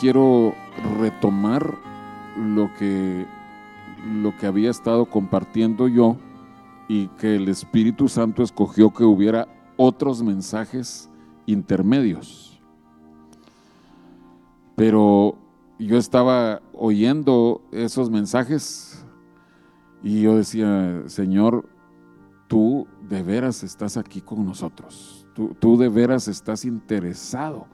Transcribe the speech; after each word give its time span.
quiero 0.00 0.54
retomar 0.98 1.76
lo 2.34 2.72
que, 2.74 3.26
lo 4.06 4.34
que 4.38 4.46
había 4.46 4.70
estado 4.70 5.04
compartiendo 5.04 5.88
yo 5.88 6.16
y 6.88 7.08
que 7.08 7.36
el 7.36 7.48
Espíritu 7.48 8.08
Santo 8.08 8.42
escogió 8.42 8.94
que 8.94 9.04
hubiera 9.04 9.46
otros 9.76 10.22
mensajes 10.22 11.10
intermedios. 11.44 12.58
Pero 14.74 15.36
yo 15.78 15.98
estaba 15.98 16.62
oyendo 16.72 17.60
esos 17.70 18.08
mensajes 18.08 19.04
y 20.02 20.22
yo 20.22 20.36
decía, 20.36 21.02
Señor, 21.06 21.68
tú 22.48 22.86
de 23.06 23.22
veras 23.22 23.62
estás 23.62 23.98
aquí 23.98 24.22
con 24.22 24.46
nosotros, 24.46 25.26
tú, 25.34 25.54
tú 25.60 25.76
de 25.76 25.90
veras 25.90 26.26
estás 26.26 26.64
interesado 26.64 27.66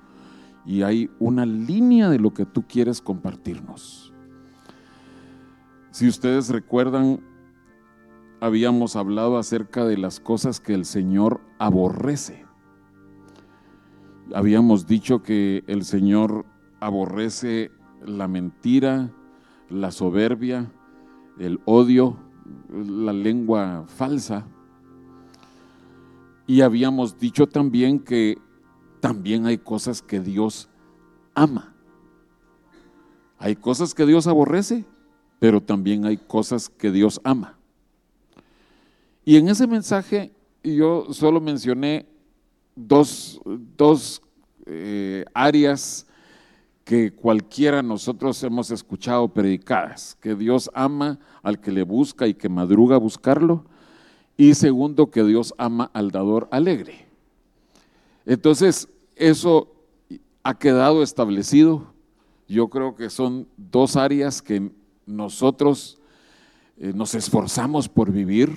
y 0.67 0.83
hay 0.83 1.09
una 1.21 1.47
línea 1.47 2.11
de 2.11 2.19
lo 2.19 2.35
que 2.35 2.45
tú 2.45 2.65
quieres 2.67 3.01
compartirnos. 3.01 4.13
Si 5.93 6.09
ustedes 6.09 6.49
recuerdan, 6.51 7.21
habíamos 8.41 8.97
hablado 8.97 9.39
acerca 9.39 9.85
de 9.85 9.97
las 9.97 10.19
cosas 10.19 10.61
que 10.61 10.75
el 10.75 10.85
Señor 10.85 11.41
aborrece. 11.59 12.45
Habíamos 14.35 14.89
dicho 14.89 15.23
que 15.23 15.63
el 15.69 15.85
Señor 15.85 16.45
aborrece 16.81 17.71
la 18.05 18.27
mentira, 18.27 19.11
la 19.71 19.93
soberbia, 19.93 20.71
el 21.39 21.61
odio, 21.65 22.17
la 22.69 23.13
lengua 23.13 23.85
falsa. 23.87 24.47
Y 26.49 26.61
habíamos 26.61 27.19
dicho 27.19 27.47
también 27.47 28.01
que 28.01 28.39
también 29.07 29.47
hay 29.47 29.59
cosas 29.59 30.03
que 30.03 30.19
Dios 30.19 30.69
ama. 31.33 31.73
Hay 33.39 33.55
cosas 33.55 33.95
que 33.95 34.05
Dios 34.05 34.27
aborrece, 34.27 34.85
pero 35.39 35.63
también 35.63 36.05
hay 36.07 36.17
cosas 36.17 36.69
que 36.69 36.91
Dios 36.91 37.21
ama. 37.23 37.57
Y 39.25 39.37
en 39.37 39.49
ese 39.49 39.69
mensaje 39.69 40.33
yo 40.65 41.07
solo 41.13 41.41
mencioné 41.41 42.09
dos, 42.75 43.41
eh, 44.67 45.25
áreas 45.33 46.09
que 46.83 47.13
cualquiera 47.13 47.85
nosotros 47.85 48.43
hemos 48.43 48.73
escuchado 48.73 49.29
predicadas, 49.29 50.17
que 50.21 50.35
Dios 50.35 50.69
ama 50.75 51.21
al 51.45 51.61
que 51.61 51.71
le 51.71 51.85
busca 51.85 52.27
y 52.27 52.35
que 52.35 52.49
madruga 52.49 52.97
a 52.97 52.99
buscarlo, 52.99 53.67
y 54.37 54.55
segundo, 54.55 55.13
que 55.13 55.23
Dios 55.23 55.55
ama 55.59 55.93
al 55.95 56.11
dador 56.11 56.49
alegre. 56.51 57.07
Entonces, 58.27 58.89
eso 59.17 59.75
ha 60.43 60.57
quedado 60.59 61.03
establecido. 61.03 61.93
Yo 62.47 62.69
creo 62.69 62.95
que 62.95 63.11
son 63.11 63.49
dos 63.57 63.97
áreas 63.97 64.41
que 64.41 64.71
nosotros 65.07 65.99
eh, 66.77 66.93
nos 66.95 67.15
esforzamos 67.15 67.89
por 67.89 68.13
vivir, 68.13 68.55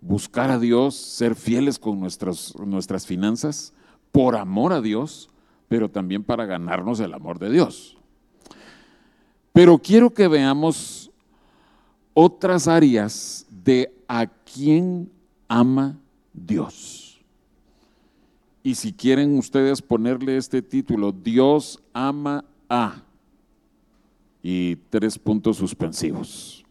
buscar 0.00 0.50
a 0.50 0.58
Dios, 0.58 0.94
ser 0.96 1.34
fieles 1.34 1.78
con 1.78 1.98
nuestras, 2.00 2.54
nuestras 2.58 3.06
finanzas, 3.06 3.72
por 4.12 4.36
amor 4.36 4.72
a 4.72 4.80
Dios, 4.80 5.30
pero 5.68 5.88
también 5.88 6.24
para 6.24 6.44
ganarnos 6.44 7.00
el 7.00 7.14
amor 7.14 7.38
de 7.38 7.50
Dios. 7.50 7.96
Pero 9.52 9.78
quiero 9.78 10.10
que 10.10 10.28
veamos 10.28 11.10
otras 12.12 12.68
áreas 12.68 13.46
de 13.50 13.94
a 14.08 14.26
quién 14.26 15.10
ama 15.46 15.98
Dios. 16.32 17.07
Y 18.68 18.74
si 18.74 18.92
quieren 18.92 19.38
ustedes 19.38 19.80
ponerle 19.80 20.36
este 20.36 20.60
título, 20.60 21.10
Dios 21.10 21.82
ama 21.94 22.44
a, 22.68 23.02
y 24.42 24.76
tres 24.90 25.18
puntos 25.18 25.56
suspensivos. 25.56 26.66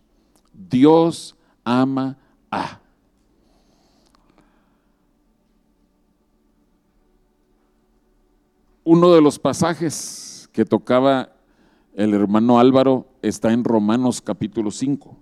Dios 0.53 1.35
ama 1.63 2.15
a. 2.51 2.79
Uno 8.83 9.11
de 9.11 9.19
los 9.19 9.39
pasajes 9.39 10.47
que 10.53 10.65
tocaba 10.65 11.33
el 11.95 12.13
hermano 12.13 12.59
Álvaro 12.59 13.07
está 13.23 13.51
en 13.51 13.63
Romanos 13.63 14.21
capítulo 14.21 14.69
5. 14.69 15.17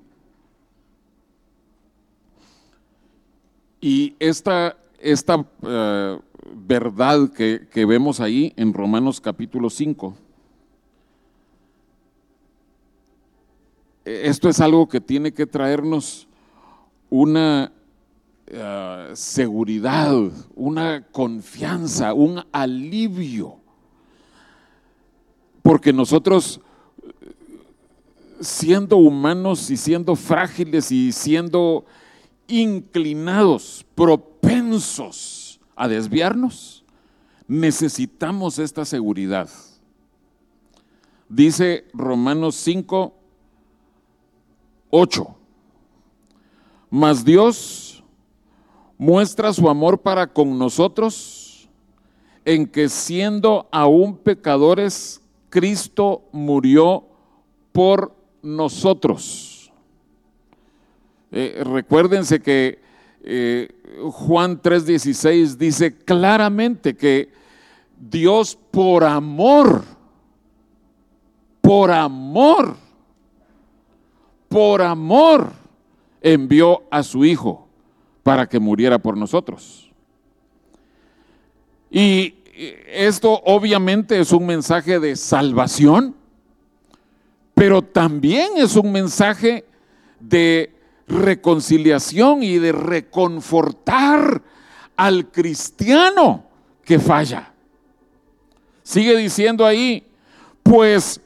Y 3.79 4.13
esta, 4.19 4.75
esta 4.99 5.47
eh, 5.61 6.19
verdad 6.53 7.31
que, 7.31 7.85
vemos 7.85 8.19
ahí 8.19 8.53
en 8.55 8.73
Romanos 8.73 9.19
capítulo 9.19 9.69
5. 9.69 10.15
Esto 14.05 14.49
es 14.49 14.59
algo 14.59 14.87
que 14.87 15.01
tiene 15.01 15.33
que 15.33 15.47
traernos 15.47 16.27
una 17.09 17.71
eh, 18.45 19.11
seguridad, 19.13 20.15
una 20.55 21.07
confianza, 21.07 22.13
un 22.13 22.43
alivio. 22.51 23.57
Porque 25.63 25.91
nosotros, 25.91 26.61
siendo 28.39 28.97
humanos 28.97 29.71
y 29.71 29.77
siendo 29.77 30.15
frágiles 30.15 30.91
y 30.91 31.11
siendo 31.11 31.85
inclinados, 32.47 33.83
propensos 33.95 35.44
a 35.75 35.87
desviarnos, 35.87 36.83
necesitamos 37.47 38.59
esta 38.59 38.85
seguridad. 38.85 39.49
Dice 41.27 41.85
Romanos 41.93 42.55
5, 42.55 43.13
8. 44.89 45.35
Mas 46.89 47.25
Dios 47.25 48.03
muestra 48.97 49.51
su 49.51 49.69
amor 49.69 49.99
para 49.99 50.27
con 50.27 50.57
nosotros 50.57 51.69
en 52.45 52.67
que 52.67 52.89
siendo 52.89 53.67
aún 53.71 54.17
pecadores, 54.17 55.21
Cristo 55.49 56.23
murió 56.31 57.05
por 57.71 58.15
nosotros. 58.41 59.71
Eh, 61.31 61.63
recuérdense 61.65 62.39
que 62.39 62.79
eh, 63.23 63.74
Juan 64.11 64.61
3:16 64.61 65.57
dice 65.57 65.95
claramente 65.95 66.95
que 66.95 67.31
Dios 67.97 68.57
por 68.71 69.03
amor, 69.03 69.83
por 71.61 71.91
amor, 71.91 72.75
por 74.49 74.81
amor 74.81 75.51
envió 76.21 76.83
a 76.91 77.03
su 77.03 77.23
Hijo 77.25 77.67
para 78.23 78.47
que 78.47 78.59
muriera 78.59 78.99
por 78.99 79.15
nosotros. 79.15 79.91
Y 81.89 82.35
esto 82.87 83.41
obviamente 83.45 84.19
es 84.19 84.31
un 84.31 84.45
mensaje 84.45 84.99
de 84.99 85.15
salvación, 85.15 86.15
pero 87.53 87.81
también 87.81 88.51
es 88.57 88.75
un 88.75 88.91
mensaje 88.91 89.65
de 90.19 90.74
reconciliación 91.07 92.43
y 92.43 92.57
de 92.57 92.71
reconfortar 92.71 94.41
al 94.95 95.31
cristiano 95.31 96.45
que 96.83 96.99
falla. 96.99 97.51
Sigue 98.83 99.17
diciendo 99.17 99.65
ahí, 99.65 100.05
pues 100.63 101.19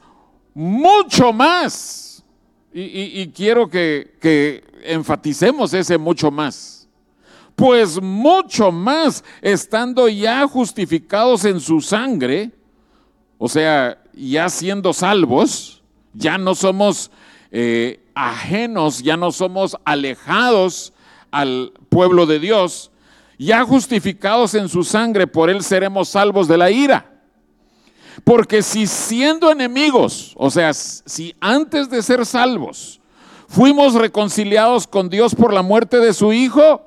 mucho 0.54 1.32
más, 1.32 2.24
y, 2.72 3.26
quiero 3.28 3.68
que, 3.68 4.64
enfaticemos 4.84 5.74
ese 5.74 5.98
mucho 5.98 6.30
más, 6.30 6.88
pues 7.54 8.00
mucho 8.00 8.72
más 8.72 9.22
estando 9.42 10.08
ya 10.08 10.46
justificados 10.46 11.44
en 11.44 11.60
su 11.60 11.80
sangre, 11.80 12.50
o 13.36 13.48
sea, 13.48 14.02
ya 14.14 14.48
siendo 14.48 14.92
salvos, 14.92 15.82
ya 16.14 16.38
no 16.38 16.54
somos 16.54 17.10
eh, 17.50 18.00
ajenos, 18.28 19.02
ya 19.02 19.16
no 19.16 19.32
somos 19.32 19.76
alejados 19.84 20.92
al 21.30 21.72
pueblo 21.88 22.26
de 22.26 22.38
Dios, 22.38 22.90
ya 23.38 23.64
justificados 23.64 24.54
en 24.54 24.68
su 24.68 24.84
sangre, 24.84 25.26
por 25.26 25.48
él 25.48 25.62
seremos 25.62 26.10
salvos 26.10 26.46
de 26.46 26.58
la 26.58 26.70
ira. 26.70 27.22
Porque 28.24 28.62
si 28.62 28.86
siendo 28.86 29.50
enemigos, 29.50 30.34
o 30.36 30.50
sea, 30.50 30.74
si 30.74 31.34
antes 31.40 31.88
de 31.88 32.02
ser 32.02 32.26
salvos, 32.26 33.00
fuimos 33.48 33.94
reconciliados 33.94 34.86
con 34.86 35.08
Dios 35.08 35.34
por 35.34 35.54
la 35.54 35.62
muerte 35.62 35.98
de 35.98 36.12
su 36.12 36.32
Hijo, 36.32 36.82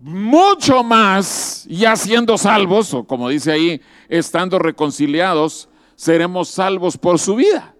mucho 0.00 0.82
más, 0.82 1.66
ya 1.68 1.96
siendo 1.96 2.38
salvos, 2.38 2.94
o 2.94 3.04
como 3.04 3.28
dice 3.28 3.52
ahí, 3.52 3.80
estando 4.08 4.58
reconciliados, 4.58 5.68
seremos 5.96 6.48
salvos 6.48 6.96
por 6.96 7.18
su 7.18 7.34
vida. 7.34 7.74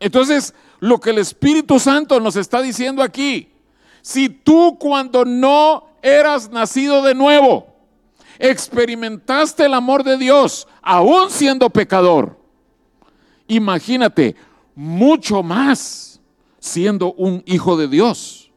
Entonces, 0.00 0.54
lo 0.80 1.00
que 1.00 1.10
el 1.10 1.18
Espíritu 1.18 1.78
Santo 1.78 2.20
nos 2.20 2.36
está 2.36 2.60
diciendo 2.62 3.02
aquí. 3.02 3.48
Si 4.02 4.28
tú 4.28 4.76
cuando 4.78 5.24
no 5.24 5.86
eras 6.02 6.50
nacido 6.50 7.02
de 7.02 7.14
nuevo, 7.14 7.66
experimentaste 8.38 9.64
el 9.64 9.74
amor 9.74 10.04
de 10.04 10.18
Dios 10.18 10.68
aún 10.82 11.30
siendo 11.30 11.70
pecador. 11.70 12.38
Imagínate, 13.48 14.36
mucho 14.74 15.42
más 15.42 16.20
siendo 16.58 17.12
un 17.14 17.42
hijo 17.46 17.76
de 17.76 17.88
Dios. 17.88 18.52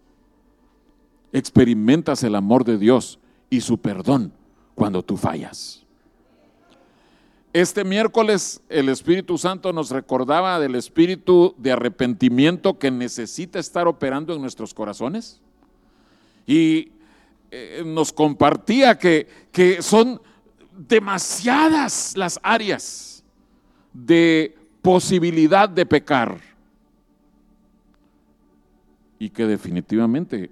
Experimentas 1.32 2.24
el 2.24 2.36
amor 2.36 2.64
de 2.64 2.78
Dios 2.78 3.20
y 3.50 3.62
su 3.62 3.78
perdón 3.78 4.34
cuando 4.76 5.04
tú 5.04 5.18
fallas. 5.18 5.87
Este 7.58 7.84
miércoles 7.84 8.62
el 8.70 8.88
Espíritu 8.88 9.36
Santo 9.40 9.74
nos 9.74 9.90
recordaba 9.90 10.60
del 10.60 10.76
espíritu 10.76 11.56
de 11.58 11.72
arrepentimiento 11.72 12.78
que 12.78 12.92
necesita 12.92 13.58
estar 13.58 13.88
operando 13.88 14.36
en 14.36 14.42
nuestros 14.42 14.76
corazones 14.76 15.42
y 16.46 16.92
eh, 17.50 17.82
nos 17.84 18.14
compartía 18.14 19.00
que, 19.00 19.28
que 19.52 19.82
son 19.82 20.22
demasiadas 20.78 22.16
las 22.16 22.40
áreas 22.44 23.24
de 23.92 24.56
posibilidad 24.84 25.68
de 25.68 25.88
pecar 25.88 26.40
y 29.18 29.32
que 29.32 29.48
definitivamente 29.48 30.52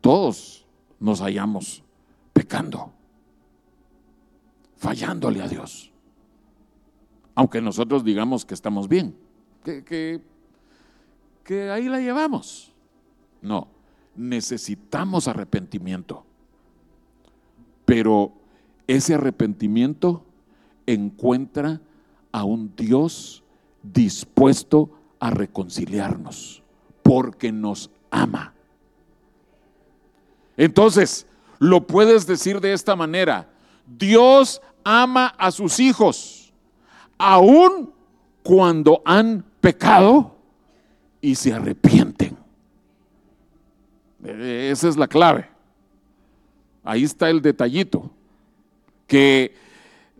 todos 0.00 0.64
nos 1.00 1.20
hallamos 1.20 1.82
pecando, 2.32 2.92
fallándole 4.76 5.42
a 5.42 5.48
Dios. 5.48 5.90
Aunque 7.36 7.60
nosotros 7.60 8.02
digamos 8.02 8.44
que 8.44 8.54
estamos 8.54 8.88
bien, 8.88 9.14
que, 9.62 10.20
ahí 11.70 11.84
la 11.88 12.00
llevamos. 12.00 12.72
No, 13.42 13.68
necesitamos 14.16 15.28
arrepentimiento. 15.28 16.24
Pero 17.84 18.32
ese 18.86 19.14
arrepentimiento 19.14 20.24
encuentra 20.86 21.80
a 22.32 22.42
un 22.42 22.74
Dios 22.74 23.44
dispuesto 23.82 24.90
a 25.20 25.30
reconciliarnos, 25.30 26.62
porque 27.02 27.52
nos 27.52 27.90
ama. 28.10 28.54
Entonces, 30.56 31.26
lo 31.58 31.86
puedes 31.86 32.26
decir 32.26 32.60
de 32.60 32.72
esta 32.72 32.96
manera, 32.96 33.50
Dios 33.86 34.62
ama 34.84 35.26
a 35.38 35.50
sus 35.50 35.80
hijos, 35.80 36.35
aun 37.18 37.92
cuando 38.42 39.02
han 39.04 39.44
pecado 39.60 40.34
y 41.20 41.34
se 41.34 41.52
arrepienten. 41.52 42.38
Esa 44.24 44.88
es 44.88 44.96
la 44.96 45.08
clave. 45.08 45.50
Ahí 46.84 47.04
está 47.04 47.28
el 47.28 47.42
detallito. 47.42 48.10
Que 49.06 49.54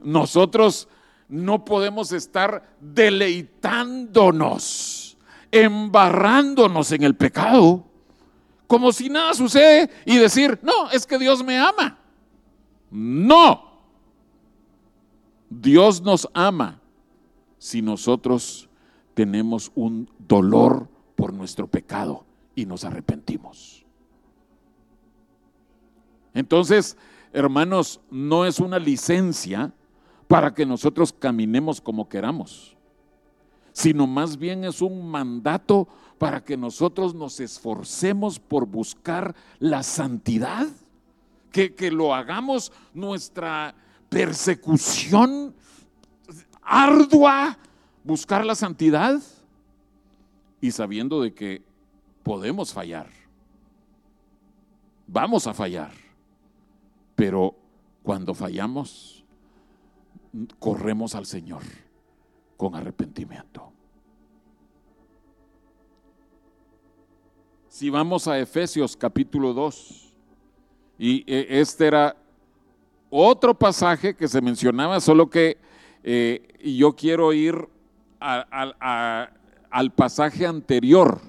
nosotros 0.03 0.87
no 1.29 1.65
podemos 1.65 2.13
estar 2.13 2.77
deleitándonos, 2.81 5.17
embarrándonos 5.51 6.93
en 6.93 7.03
el 7.03 7.17
pecado, 7.17 7.85
como 8.67 8.93
si 8.93 9.09
nada 9.09 9.33
sucede 9.35 9.91
y 10.05 10.17
decir, 10.17 10.59
no, 10.63 10.91
es 10.91 11.07
que 11.07 11.19
Dios 11.19 11.43
me 11.45 11.59
ama. 11.59 11.99
No. 12.91 13.65
Dios 15.49 16.03
nos 16.03 16.29
ama 16.35 16.81
si 17.67 17.83
nosotros 17.83 18.69
tenemos 19.15 19.73
un 19.75 20.09
dolor 20.21 20.89
por 21.17 21.33
nuestro 21.33 21.67
pecado 21.67 22.25
y 22.55 22.65
nos 22.65 22.85
arrepentimos. 22.85 23.85
Entonces, 26.33 26.97
hermanos, 27.33 28.01
no 28.09 28.45
es 28.45 28.61
una 28.61 28.79
licencia 28.79 29.73
para 30.29 30.55
que 30.55 30.65
nosotros 30.65 31.13
caminemos 31.13 31.81
como 31.81 32.09
queramos, 32.09 32.77
sino 33.73 34.07
más 34.07 34.37
bien 34.37 34.62
es 34.62 34.81
un 34.81 35.11
mandato 35.11 35.89
para 36.19 36.45
que 36.45 36.57
nosotros 36.57 37.17
nos 37.17 37.41
esforcemos 37.41 38.39
por 38.39 38.67
buscar 38.67 39.35
la 39.59 39.83
santidad, 39.83 40.69
que, 41.51 41.75
que 41.75 41.91
lo 41.91 42.15
hagamos 42.15 42.71
nuestra 42.95 43.75
persecución 44.09 45.53
ardua, 46.67 47.57
buscar 48.05 48.45
la 48.45 48.55
santidad 48.55 49.23
y 50.61 50.71
sabiendo 50.71 51.23
de 51.23 51.33
que 51.33 51.63
podemos 52.23 52.73
fallar, 52.73 53.09
vamos 55.07 55.47
a 55.47 55.55
fallar 55.55 56.07
pero 57.17 57.57
cuando 58.03 58.35
fallamos, 58.35 59.25
corremos 60.61 61.15
al 61.17 61.27
Señor 61.27 61.63
con 62.57 62.77
arrepentimiento. 62.77 63.73
Si 67.69 67.91
vamos 67.91 68.29
a 68.29 68.39
Efesios 68.39 68.97
capítulo 68.97 69.53
2, 69.53 70.15
y 70.99 71.25
eh, 71.27 71.47
este 71.61 71.87
era 71.87 72.17
otro 73.11 73.55
pasaje 73.55 74.15
que 74.15 74.29
se 74.29 74.41
mencionaba, 74.41 75.01
solo 75.01 75.29
que 75.29 75.59
eh, 76.08 76.41
yo 76.62 76.94
quiero 76.94 77.32
ir 77.32 77.69
al 78.20 79.93
pasaje 79.97 80.47
anterior. 80.47 81.20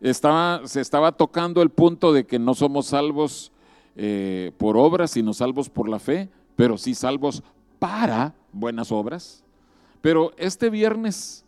Estaba, 0.00 0.66
se 0.66 0.80
estaba 0.80 1.12
tocando 1.12 1.62
el 1.62 1.70
punto 1.70 2.12
de 2.12 2.26
que 2.26 2.40
no 2.40 2.54
somos 2.54 2.86
salvos 2.86 3.52
eh, 3.94 4.50
por 4.58 4.76
obras, 4.76 5.12
sino 5.12 5.32
salvos 5.32 5.70
por 5.70 5.88
la 5.88 6.00
fe, 6.00 6.28
pero 6.56 6.76
sí 6.76 6.96
salvos 6.96 7.44
para 7.78 8.34
buenas 8.52 8.90
obras. 8.90 9.44
Pero 10.00 10.32
este 10.36 10.68
viernes 10.68 11.44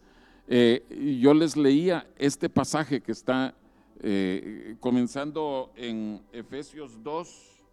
eh, 0.47 1.19
yo 1.21 1.35
les 1.35 1.57
leía 1.57 2.07
este 2.19 2.49
pasaje 2.49 3.01
que 3.01 3.11
está 3.11 3.53
comenzando 4.79 5.73
en 5.75 6.23
Efesios 6.33 7.03
2, 7.03 7.65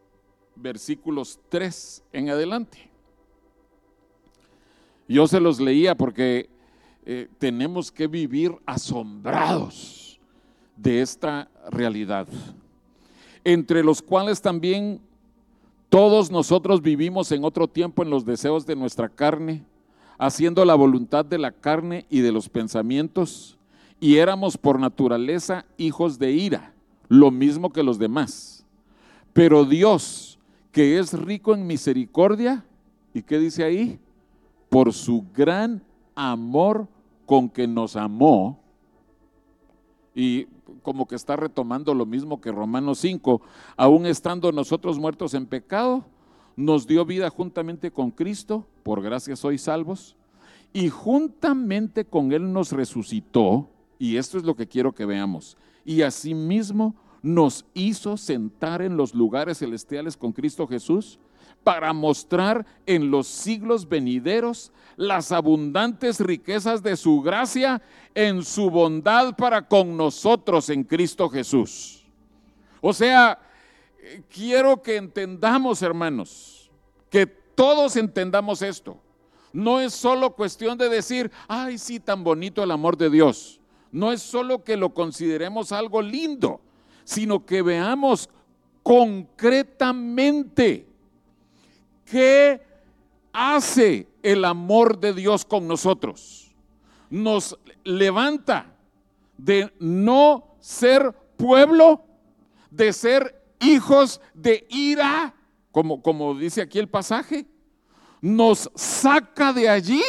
versículos 0.55 1.39
3 1.49 2.03
en 2.13 2.29
adelante. 2.31 2.94
Yo 5.07 5.27
se 5.27 5.39
los 5.39 5.59
leía 5.59 5.95
porque 5.95 6.49
tenemos 7.37 7.91
que 7.91 8.07
vivir 8.07 8.55
asombrados 8.65 10.19
de 10.75 11.01
esta 11.01 11.49
realidad 11.71 12.27
entre 13.45 13.83
los 13.83 14.01
cuales 14.01 14.41
también 14.41 14.99
todos 15.89 16.31
nosotros 16.31 16.81
vivimos 16.81 17.31
en 17.31 17.45
otro 17.45 17.67
tiempo 17.67 18.03
en 18.03 18.09
los 18.09 18.25
deseos 18.25 18.65
de 18.65 18.75
nuestra 18.75 19.07
carne, 19.07 19.63
haciendo 20.17 20.65
la 20.65 20.73
voluntad 20.73 21.23
de 21.23 21.37
la 21.37 21.51
carne 21.51 22.05
y 22.09 22.19
de 22.19 22.31
los 22.31 22.49
pensamientos, 22.49 23.57
y 23.99 24.17
éramos 24.17 24.57
por 24.57 24.79
naturaleza 24.79 25.65
hijos 25.77 26.17
de 26.17 26.31
ira, 26.31 26.73
lo 27.07 27.29
mismo 27.31 27.71
que 27.71 27.83
los 27.83 27.99
demás. 27.99 28.65
Pero 29.31 29.63
Dios, 29.63 30.39
que 30.71 30.97
es 30.97 31.13
rico 31.13 31.53
en 31.53 31.67
misericordia, 31.67 32.65
¿y 33.13 33.21
qué 33.21 33.37
dice 33.37 33.63
ahí? 33.63 33.99
Por 34.75 34.91
su 34.91 35.23
gran 35.33 35.81
amor 36.15 36.89
con 37.25 37.47
que 37.47 37.65
nos 37.65 37.95
amó, 37.95 38.59
y 40.13 40.47
como 40.81 41.07
que 41.07 41.15
está 41.15 41.37
retomando 41.37 41.93
lo 41.93 42.05
mismo 42.05 42.41
que 42.41 42.51
Romanos 42.51 42.97
5, 42.97 43.41
aún 43.77 44.05
estando 44.05 44.51
nosotros 44.51 44.99
muertos 44.99 45.33
en 45.33 45.45
pecado, 45.45 46.03
nos 46.57 46.87
dio 46.87 47.05
vida 47.05 47.29
juntamente 47.29 47.89
con 47.89 48.11
Cristo, 48.11 48.67
por 48.83 49.01
gracia 49.01 49.37
sois 49.37 49.61
salvos, 49.61 50.17
y 50.73 50.89
juntamente 50.89 52.03
con 52.03 52.33
Él 52.33 52.51
nos 52.51 52.73
resucitó, 52.73 53.69
y 53.97 54.17
esto 54.17 54.37
es 54.37 54.43
lo 54.43 54.57
que 54.57 54.67
quiero 54.67 54.93
que 54.93 55.05
veamos, 55.05 55.55
y 55.85 56.01
asimismo 56.01 56.95
nos 57.21 57.65
hizo 57.73 58.17
sentar 58.17 58.81
en 58.81 58.97
los 58.97 59.15
lugares 59.15 59.59
celestiales 59.59 60.17
con 60.17 60.33
Cristo 60.33 60.67
Jesús, 60.67 61.17
para 61.65 61.91
mostrar 61.93 62.65
en 62.85 63.09
los 63.09 63.27
siglos 63.27 63.89
venideros 63.89 64.71
las 64.97 65.31
abundantes 65.31 66.19
riquezas 66.19 66.83
de 66.83 66.95
su 66.95 67.23
gracia 67.23 67.81
en 68.13 68.43
su 68.43 68.69
bondad 68.69 69.35
para 69.35 69.67
con 69.67 69.97
nosotros 69.97 70.69
en 70.69 70.83
Cristo 70.83 71.27
Jesús. 71.27 72.05
O 72.81 72.93
sea, 72.93 73.39
quiero 74.29 74.83
que 74.83 74.97
entendamos, 74.97 75.81
hermanos, 75.81 76.69
que 77.09 77.25
todos 77.25 77.95
entendamos 77.95 78.61
esto. 78.61 79.01
No 79.51 79.79
es 79.79 79.91
solo 79.91 80.35
cuestión 80.35 80.77
de 80.77 80.87
decir, 80.87 81.31
ay, 81.47 81.79
sí, 81.79 81.99
tan 81.99 82.23
bonito 82.23 82.61
el 82.61 82.69
amor 82.69 82.95
de 82.95 83.09
Dios. 83.09 83.59
No 83.91 84.11
es 84.11 84.21
solo 84.21 84.63
que 84.63 84.77
lo 84.77 84.93
consideremos 84.93 85.71
algo 85.71 86.03
lindo, 86.03 86.61
sino 87.05 87.43
que 87.43 87.63
veamos 87.63 88.29
concretamente 88.83 90.93
¿Qué 92.05 92.61
hace 93.33 94.07
el 94.23 94.45
amor 94.45 94.99
de 94.99 95.13
Dios 95.13 95.43
con 95.43 95.67
nosotros? 95.67 96.55
Nos 97.09 97.57
levanta 97.83 98.75
de 99.37 99.73
no 99.79 100.55
ser 100.59 101.11
pueblo, 101.37 102.05
de 102.71 102.93
ser 102.93 103.43
hijos 103.59 104.21
de 104.33 104.65
ira 104.69 105.35
como, 105.75 106.01
como 106.01 106.33
dice 106.35 106.61
aquí 106.61 106.79
el 106.79 106.87
pasaje, 106.87 107.45
nos 108.21 108.71
saca 108.75 109.51
de 109.51 109.67
allí 109.67 110.01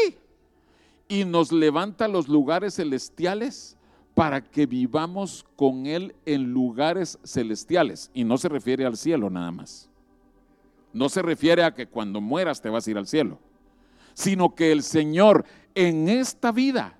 y 1.08 1.24
nos 1.24 1.50
levanta 1.50 2.04
a 2.04 2.08
los 2.08 2.28
lugares 2.28 2.76
celestiales 2.76 3.76
para 4.14 4.40
que 4.40 4.66
vivamos 4.66 5.44
con 5.56 5.86
Él 5.86 6.14
en 6.24 6.52
lugares 6.52 7.18
celestiales. 7.24 8.12
Y 8.14 8.22
no 8.22 8.38
se 8.38 8.48
refiere 8.48 8.86
al 8.86 8.96
cielo 8.96 9.28
nada 9.28 9.50
más. 9.50 9.90
No 10.96 11.10
se 11.10 11.20
refiere 11.20 11.62
a 11.62 11.74
que 11.74 11.88
cuando 11.88 12.22
mueras 12.22 12.62
te 12.62 12.70
vas 12.70 12.86
a 12.86 12.90
ir 12.90 12.96
al 12.96 13.06
cielo, 13.06 13.38
sino 14.14 14.54
que 14.54 14.72
el 14.72 14.82
Señor 14.82 15.44
en 15.74 16.08
esta 16.08 16.52
vida 16.52 16.96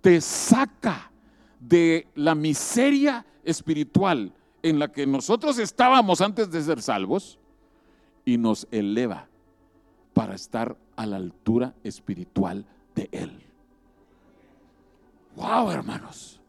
te 0.00 0.20
saca 0.20 1.12
de 1.60 2.08
la 2.16 2.34
miseria 2.34 3.24
espiritual 3.44 4.32
en 4.60 4.80
la 4.80 4.90
que 4.90 5.06
nosotros 5.06 5.60
estábamos 5.60 6.20
antes 6.20 6.50
de 6.50 6.60
ser 6.64 6.82
salvos 6.82 7.38
y 8.24 8.38
nos 8.38 8.66
eleva 8.72 9.28
para 10.14 10.34
estar 10.34 10.76
a 10.96 11.06
la 11.06 11.18
altura 11.18 11.76
espiritual 11.84 12.66
de 12.96 13.08
Él. 13.12 13.40
Wow, 15.36 15.70
hermanos. 15.70 16.40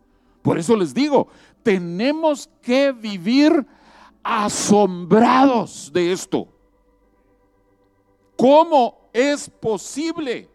Por 0.41 0.57
eso 0.57 0.75
les 0.75 0.95
digo, 0.95 1.27
tenemos 1.61 2.49
que 2.63 2.91
vivir 2.91 3.63
asombrados 4.23 5.91
de 5.93 6.11
esto. 6.11 6.47
¿Cómo 8.39 9.09
es 9.11 9.49
posible 9.49 10.47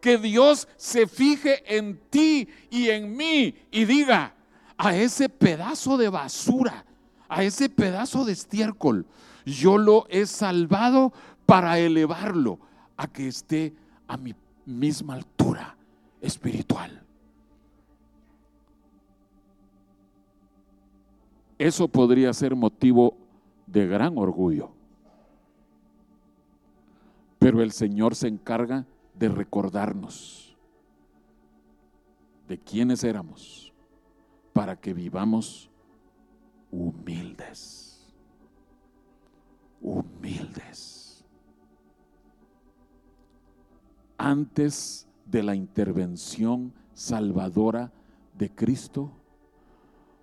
que 0.00 0.16
Dios 0.16 0.66
se 0.78 1.06
fije 1.06 1.76
en 1.76 2.00
ti 2.08 2.48
y 2.70 2.88
en 2.88 3.14
mí 3.14 3.54
y 3.70 3.84
diga, 3.84 4.34
a 4.78 4.96
ese 4.96 5.28
pedazo 5.28 5.98
de 5.98 6.08
basura, 6.08 6.86
a 7.28 7.44
ese 7.44 7.68
pedazo 7.68 8.24
de 8.24 8.32
estiércol, 8.32 9.04
yo 9.44 9.76
lo 9.76 10.06
he 10.08 10.24
salvado 10.24 11.12
para 11.44 11.78
elevarlo 11.78 12.60
a 12.96 13.06
que 13.06 13.28
esté 13.28 13.74
a 14.06 14.16
mi 14.16 14.34
misma 14.64 15.12
altura 15.12 15.76
espiritual? 16.22 17.04
Eso 21.58 21.88
podría 21.88 22.32
ser 22.32 22.56
motivo 22.56 23.18
de 23.66 23.86
gran 23.86 24.16
orgullo. 24.16 24.77
Pero 27.48 27.62
el 27.62 27.72
Señor 27.72 28.14
se 28.14 28.28
encarga 28.28 28.84
de 29.18 29.30
recordarnos 29.30 30.54
de 32.46 32.58
quiénes 32.58 33.02
éramos 33.04 33.72
para 34.52 34.76
que 34.76 34.92
vivamos 34.92 35.70
humildes. 36.70 38.06
Humildes. 39.80 41.24
Antes 44.18 45.08
de 45.24 45.42
la 45.42 45.54
intervención 45.54 46.74
salvadora 46.92 47.90
de 48.36 48.54
Cristo, 48.54 49.10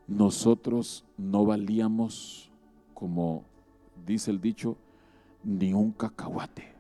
nosotros 0.06 1.04
no 1.18 1.44
valíamos, 1.44 2.52
como 2.94 3.46
dice 4.06 4.30
el 4.30 4.40
dicho, 4.40 4.78
ni 5.44 5.74
un 5.74 5.92
cacahuate. 5.92 6.75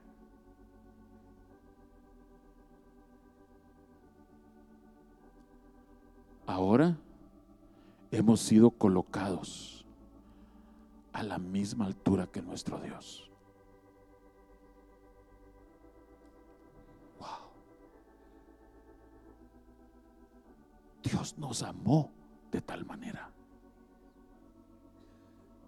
Ahora 6.48 6.98
hemos 8.12 8.40
sido 8.40 8.72
colocados 8.72 9.86
a 11.12 11.24
la 11.24 11.38
misma 11.38 11.86
altura 11.86 12.28
que 12.28 12.42
nuestro 12.42 12.80
Dios. 12.80 13.32
Wow. 17.20 17.28
Dios 21.04 21.38
nos 21.38 21.64
amó 21.64 22.12
de 22.52 22.62
tal 22.62 22.86
manera. 22.86 23.32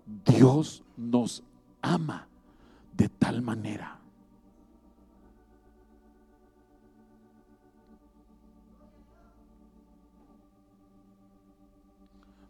Dios 0.06 0.84
nos 0.96 1.44
ama 1.82 2.28
de 2.94 3.10
tal 3.10 3.42
manera. 3.42 4.00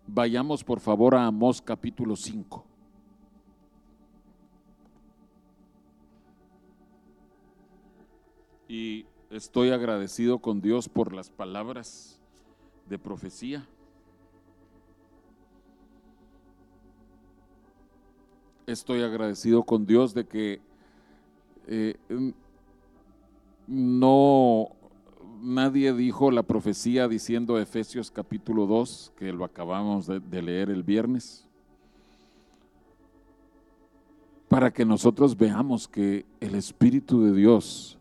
Vayamos 0.08 0.64
por 0.64 0.80
favor 0.80 1.16
a 1.16 1.28
Amós 1.28 1.62
capítulo 1.62 2.16
5. 2.16 2.66
Y 8.70 9.06
estoy 9.30 9.72
agradecido 9.72 10.40
con 10.40 10.62
Dios 10.62 10.90
por 10.90 11.14
las 11.14 11.30
palabras 11.30 12.20
de 12.90 12.98
profecía. 12.98 13.68
estoy 18.68 19.02
agradecido 19.02 19.64
con 19.64 19.86
Dios 19.86 20.14
de 20.14 20.28
que 20.28 20.60
eh, 21.68 21.96
no 23.66 24.70
nadie 25.42 25.94
dijo 25.94 26.32
la 26.32 26.44
profecía 26.44 27.08
diciendo 27.08 27.60
Efesios 27.60 28.12
capítulo 28.12 28.66
2, 28.66 29.14
que 29.18 29.32
lo 29.34 29.46
acabamos 29.46 30.08
de, 30.08 30.20
de 30.20 30.42
leer 30.42 30.70
el 30.70 30.84
viernes, 30.84 31.46
para 34.48 34.72
que 34.72 34.86
nosotros 34.86 35.38
veamos 35.38 35.88
que 35.88 36.26
el 36.40 36.56
Espíritu 36.56 37.22
de 37.24 37.34
Dios 37.34 37.98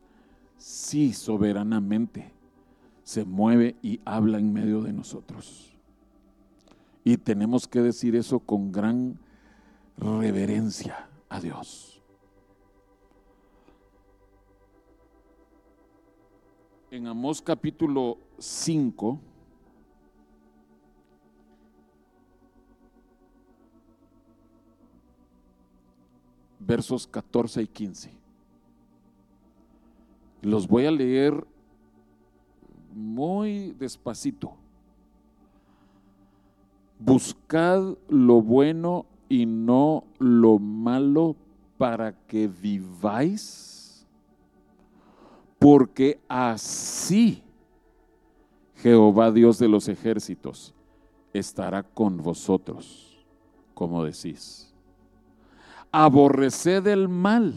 sí 0.57 1.13
soberanamente 1.13 2.33
se 3.03 3.25
mueve 3.25 3.77
y 3.83 4.01
habla 4.05 4.39
en 4.39 4.53
medio 4.53 4.83
de 4.83 4.93
nosotros. 4.93 5.73
Y 7.05 7.17
tenemos 7.17 7.69
que 7.69 7.81
decir 7.81 8.17
eso 8.17 8.41
con 8.41 8.73
gran 8.73 9.17
reverencia 9.97 11.09
a 11.29 11.41
Dios. 11.41 11.96
En 16.97 17.07
Amós 17.09 17.43
capítulo 17.43 18.17
5, 18.39 19.21
versos 26.59 27.07
14 27.07 27.65
y 27.65 27.67
15. 27.67 28.11
Los 30.41 30.67
voy 30.67 30.87
a 30.87 30.91
leer 30.91 31.47
muy 32.95 33.73
despacito. 33.73 34.55
Buscad 36.99 37.95
lo 38.09 38.41
bueno 38.41 39.05
y 39.29 39.45
no 39.45 40.05
lo 40.19 40.59
malo 40.59 41.37
para 41.77 42.15
que 42.27 42.49
viváis? 42.49 43.76
Porque 45.69 46.21
así 46.29 47.43
Jehová 48.77 49.33
Dios 49.33 49.59
de 49.59 49.67
los 49.67 49.89
ejércitos 49.89 50.73
estará 51.33 51.83
con 51.83 52.19
vosotros, 52.19 53.19
como 53.75 54.05
decís. 54.05 54.73
Aborreced 55.91 56.87
el 56.87 57.09
mal 57.09 57.53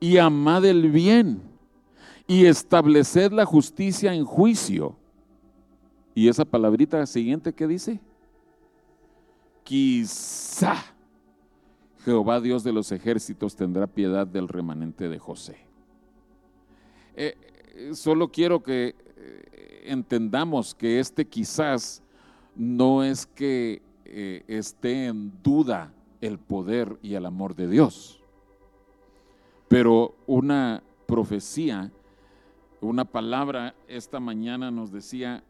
y 0.00 0.18
amad 0.18 0.64
el 0.64 0.90
bien 0.90 1.40
y 2.26 2.46
estableced 2.46 3.30
la 3.30 3.44
justicia 3.44 4.12
en 4.12 4.24
juicio. 4.24 4.96
Y 6.16 6.26
esa 6.26 6.44
palabrita 6.44 7.06
siguiente 7.06 7.52
que 7.52 7.68
dice, 7.68 8.00
quizá 9.62 10.74
Jehová 12.04 12.40
Dios 12.40 12.64
de 12.64 12.72
los 12.72 12.90
ejércitos 12.90 13.54
tendrá 13.54 13.86
piedad 13.86 14.26
del 14.26 14.48
remanente 14.48 15.08
de 15.08 15.20
José. 15.20 15.71
Eh, 17.16 17.36
eh, 17.74 17.94
solo 17.94 18.30
quiero 18.30 18.62
que 18.62 18.94
eh, 19.16 19.82
entendamos 19.86 20.74
que 20.74 20.98
este 20.98 21.26
quizás 21.26 22.02
no 22.54 23.02
es 23.02 23.26
que 23.26 23.82
esté 24.46 25.06
en 25.06 25.32
duda 25.42 25.94
el 26.20 26.38
poder 26.38 26.98
y 27.00 27.14
el 27.14 27.24
amor 27.24 27.54
de 27.54 27.66
Dios, 27.66 28.20
pero 29.68 30.14
una 30.26 30.82
profecía, 31.06 31.90
una 32.82 33.06
palabra 33.06 33.74
esta 33.88 34.20
mañana 34.20 34.70
nos 34.70 34.92
decía, 34.92 35.42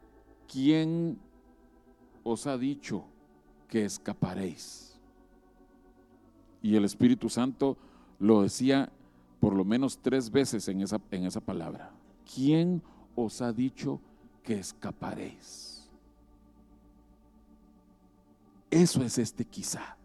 ¿quién 0.47 1.19
os 2.23 2.47
ha 2.47 2.57
dicho 2.57 3.03
que 3.67 3.85
escaparéis. 3.85 4.97
Y 6.61 6.75
el 6.75 6.85
Espíritu 6.85 7.29
Santo 7.29 7.77
lo 8.19 8.41
decía 8.41 8.91
por 9.43 9.57
lo 9.57 9.65
menos 9.65 9.99
tres 10.01 10.31
veces 10.31 10.69
en 10.69 10.79
esa, 10.79 11.01
en 11.11 11.25
esa 11.25 11.41
palabra. 11.41 11.91
¿Quién 12.33 12.81
os 13.13 13.41
ha 13.41 13.51
dicho 13.51 13.99
que 14.41 14.53
escaparéis? 14.53 15.91
Eso 18.71 19.03
es 19.03 19.17
este 19.17 19.43
quizá. 19.43 19.97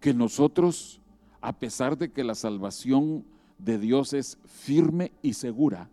que 0.00 0.12
nosotros, 0.12 1.00
a 1.40 1.52
pesar 1.52 1.96
de 1.96 2.10
que 2.10 2.24
la 2.24 2.34
salvación 2.34 3.24
de 3.58 3.78
Dios 3.78 4.12
es 4.12 4.36
firme 4.44 5.12
y 5.22 5.34
segura, 5.34 5.88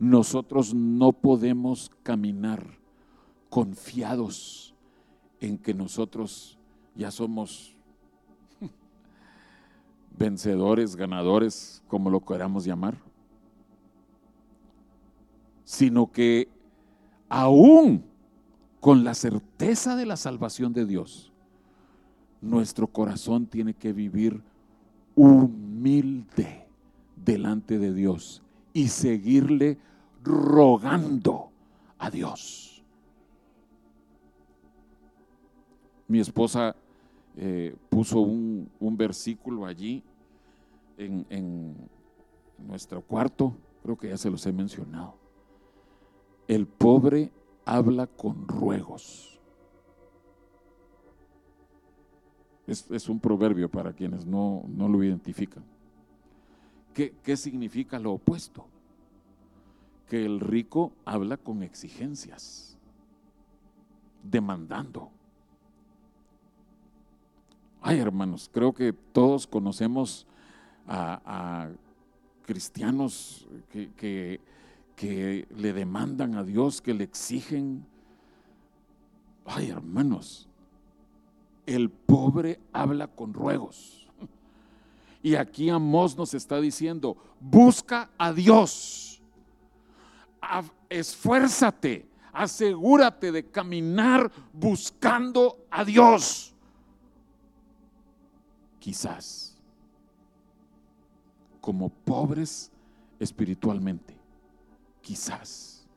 nosotros 0.00 0.74
no 0.74 1.12
podemos 1.12 1.92
caminar 2.02 2.80
confiados 3.48 4.74
en 5.38 5.56
que 5.56 5.72
nosotros 5.72 6.58
ya 6.96 7.12
somos 7.12 7.75
vencedores, 10.18 10.96
ganadores, 10.96 11.82
como 11.88 12.10
lo 12.10 12.20
queramos 12.20 12.64
llamar, 12.64 12.96
sino 15.64 16.10
que 16.10 16.48
aún 17.28 18.04
con 18.80 19.04
la 19.04 19.14
certeza 19.14 19.96
de 19.96 20.06
la 20.06 20.16
salvación 20.16 20.72
de 20.72 20.86
Dios, 20.86 21.32
nuestro 22.40 22.86
corazón 22.86 23.46
tiene 23.46 23.74
que 23.74 23.92
vivir 23.92 24.42
humilde 25.14 26.66
delante 27.16 27.78
de 27.78 27.92
Dios 27.92 28.42
y 28.72 28.88
seguirle 28.88 29.78
rogando 30.22 31.50
a 31.98 32.10
Dios. 32.10 32.84
Mi 36.08 36.20
esposa 36.20 36.76
eh, 37.36 37.76
puso 37.88 38.20
un, 38.20 38.70
versículo 38.96 39.66
allí 39.66 40.02
en, 40.96 41.26
en 41.28 41.74
nuestro 42.58 43.02
cuarto, 43.02 43.54
creo 43.82 43.96
que 43.96 44.08
ya 44.08 44.16
se 44.16 44.30
los 44.30 44.44
he 44.46 44.52
mencionado. 44.52 45.14
El 46.48 46.66
pobre 46.66 47.32
habla 47.64 48.06
con 48.06 48.46
ruegos. 48.48 49.36
Es, 52.66 53.08
un 53.08 53.20
proverbio 53.20 53.70
para 53.70 53.92
quienes 53.92 54.26
no, 54.26 54.64
lo 54.76 55.04
identifican. 55.04 55.62
¿Qué, 56.92 57.14
¿Qué 57.22 57.36
significa 57.36 57.98
lo 57.98 58.14
opuesto? 58.14 58.66
Que 60.08 60.24
el 60.24 60.40
rico 60.40 60.92
habla 61.04 61.36
con 61.36 61.62
exigencias, 61.62 62.76
demandando. 64.22 65.10
Ay, 67.88 68.00
hermanos, 68.00 68.50
creo 68.52 68.74
que 68.74 68.92
todos 68.92 69.46
conocemos 69.46 70.26
a, 70.88 71.68
cristianos 72.44 73.46
que, 73.70 74.40
que, 74.96 75.46
le 75.56 75.72
demandan 75.72 76.34
a 76.34 76.42
Dios, 76.42 76.82
que 76.82 76.92
le 76.92 77.04
exigen. 77.04 77.86
Ay, 79.44 79.70
hermanos, 79.70 80.48
el 81.64 81.88
pobre 81.88 82.58
habla 82.72 83.06
con 83.06 83.32
ruegos. 83.32 84.08
Y 85.22 85.36
aquí 85.36 85.70
Amós 85.70 86.16
nos 86.16 86.34
está 86.34 86.60
diciendo, 86.60 87.16
busca 87.38 88.10
a 88.18 88.32
Dios, 88.32 89.22
esfuérzate, 90.88 92.04
asegúrate 92.32 93.30
de 93.30 93.46
caminar 93.48 94.32
buscando 94.52 95.64
a 95.70 95.84
Dios. 95.84 96.55
Quizás, 98.86 99.58
como 101.60 101.88
pobres 101.88 102.70
espiritualmente, 103.18 104.16
quizás 105.00 105.88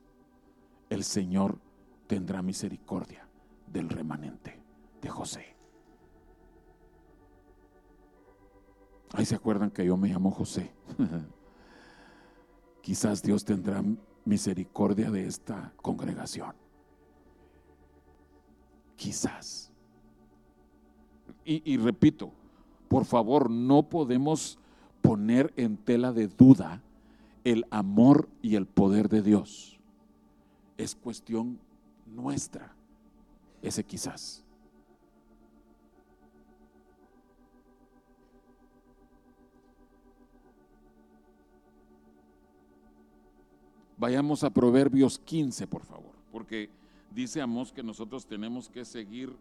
el 0.89 1.03
Señor 1.03 1.59
tendrá 2.07 2.41
misericordia 2.41 3.29
del 3.67 3.89
remanente 3.89 4.59
de 5.03 5.07
José. 5.07 5.55
Ahí 9.13 9.25
se 9.27 9.35
acuerdan 9.35 9.69
que 9.69 9.85
yo 9.85 9.95
me 9.95 10.07
llamo 10.07 10.31
José. 10.31 10.73
Quizás 12.81 13.21
Dios 13.21 13.45
tendrá 13.45 13.83
misericordia 14.25 15.11
de 15.11 15.27
esta 15.27 15.73
congregación. 15.83 16.55
Quizás. 18.95 19.71
Y, 21.45 21.77
repito, 21.77 22.33
por 22.89 23.05
favor, 23.05 23.49
no 23.49 23.83
podemos 23.83 24.57
poner 25.01 25.53
en 25.55 25.77
tela 25.77 26.11
de 26.11 26.27
duda 26.27 26.81
el 27.43 27.65
amor 27.69 28.27
y 28.41 28.55
el 28.55 28.65
poder 28.65 29.07
de 29.07 29.21
Dios. 29.21 29.79
Es 30.75 30.95
cuestión 30.95 31.59
nuestra, 32.07 32.73
ese 33.61 33.83
quizás. 33.83 34.43
Vayamos 43.97 44.43
a 44.45 44.49
Proverbios 44.49 45.19
15, 45.19 45.67
por 45.67 45.83
favor, 45.83 46.15
porque 46.31 46.69
dice 47.11 47.41
Amós 47.41 47.73
que 47.73 47.83
nosotros 47.83 48.25
tenemos 48.25 48.69
que 48.69 48.85
seguir 48.85 49.35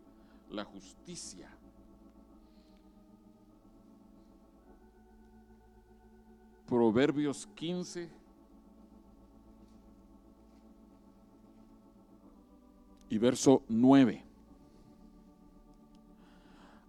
la 0.50 0.64
justicia. 0.64 1.48
Proverbios 6.68 7.48
15 7.54 8.10
y 13.08 13.18
verso 13.18 13.62
9. 13.68 14.22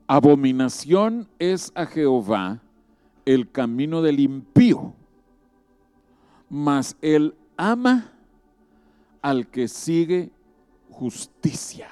Abominación 0.06 1.30
es 1.40 1.72
a 1.76 1.86
Jehová 1.86 2.62
el 3.26 3.50
camino 3.52 4.02
del 4.02 4.20
impío, 4.20 4.94
mas 6.50 6.98
el 7.02 7.36
ama 7.56 8.12
al 9.22 9.48
que 9.48 9.68
sigue 9.68 10.32
justicia. 10.90 11.90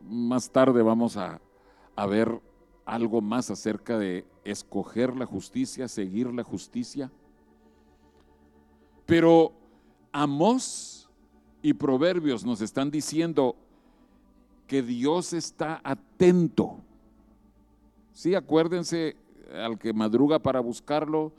Más 0.00 0.50
tarde 0.50 0.82
vamos 0.82 1.16
a, 1.16 1.40
ver 2.08 2.40
algo 2.84 3.20
más 3.20 3.50
acerca 3.50 3.96
de 3.96 4.26
escoger 4.44 5.16
la 5.16 5.26
justicia, 5.26 5.88
seguir 5.88 6.32
la 6.32 6.42
justicia. 6.42 7.10
Pero 9.06 9.52
Amós 10.12 11.08
y 11.62 11.72
Proverbios 11.72 12.44
nos 12.44 12.60
están 12.60 12.90
diciendo 12.90 13.56
que 14.66 14.82
Dios 14.82 15.32
está 15.32 15.80
atento. 15.84 16.78
Sí, 18.12 18.34
acuérdense 18.34 19.16
al 19.52 19.78
que 19.78 19.92
madruga 19.92 20.38
para 20.38 20.60
buscarlo, 20.60 21.32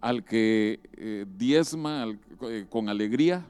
al 0.00 0.24
que 0.24 0.80
eh, 0.94 1.26
diezma 1.36 2.06
eh, 2.42 2.66
con 2.68 2.88
alegría, 2.88 3.46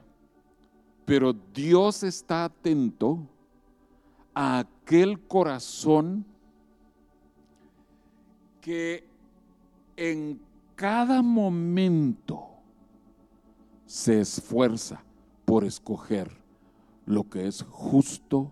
pero 1.05 1.33
Dios 1.33 2.03
está 2.03 2.45
atento 2.45 3.19
a 4.33 4.59
aquel 4.59 5.19
corazón 5.19 6.25
que 8.69 9.03
en 9.97 10.39
cada 10.75 11.23
momento 11.23 12.49
se 13.87 14.21
esfuerza 14.21 15.03
por 15.43 15.63
escoger 15.63 16.29
lo 17.07 17.27
que 17.27 17.47
es 17.47 17.63
justo 17.63 18.51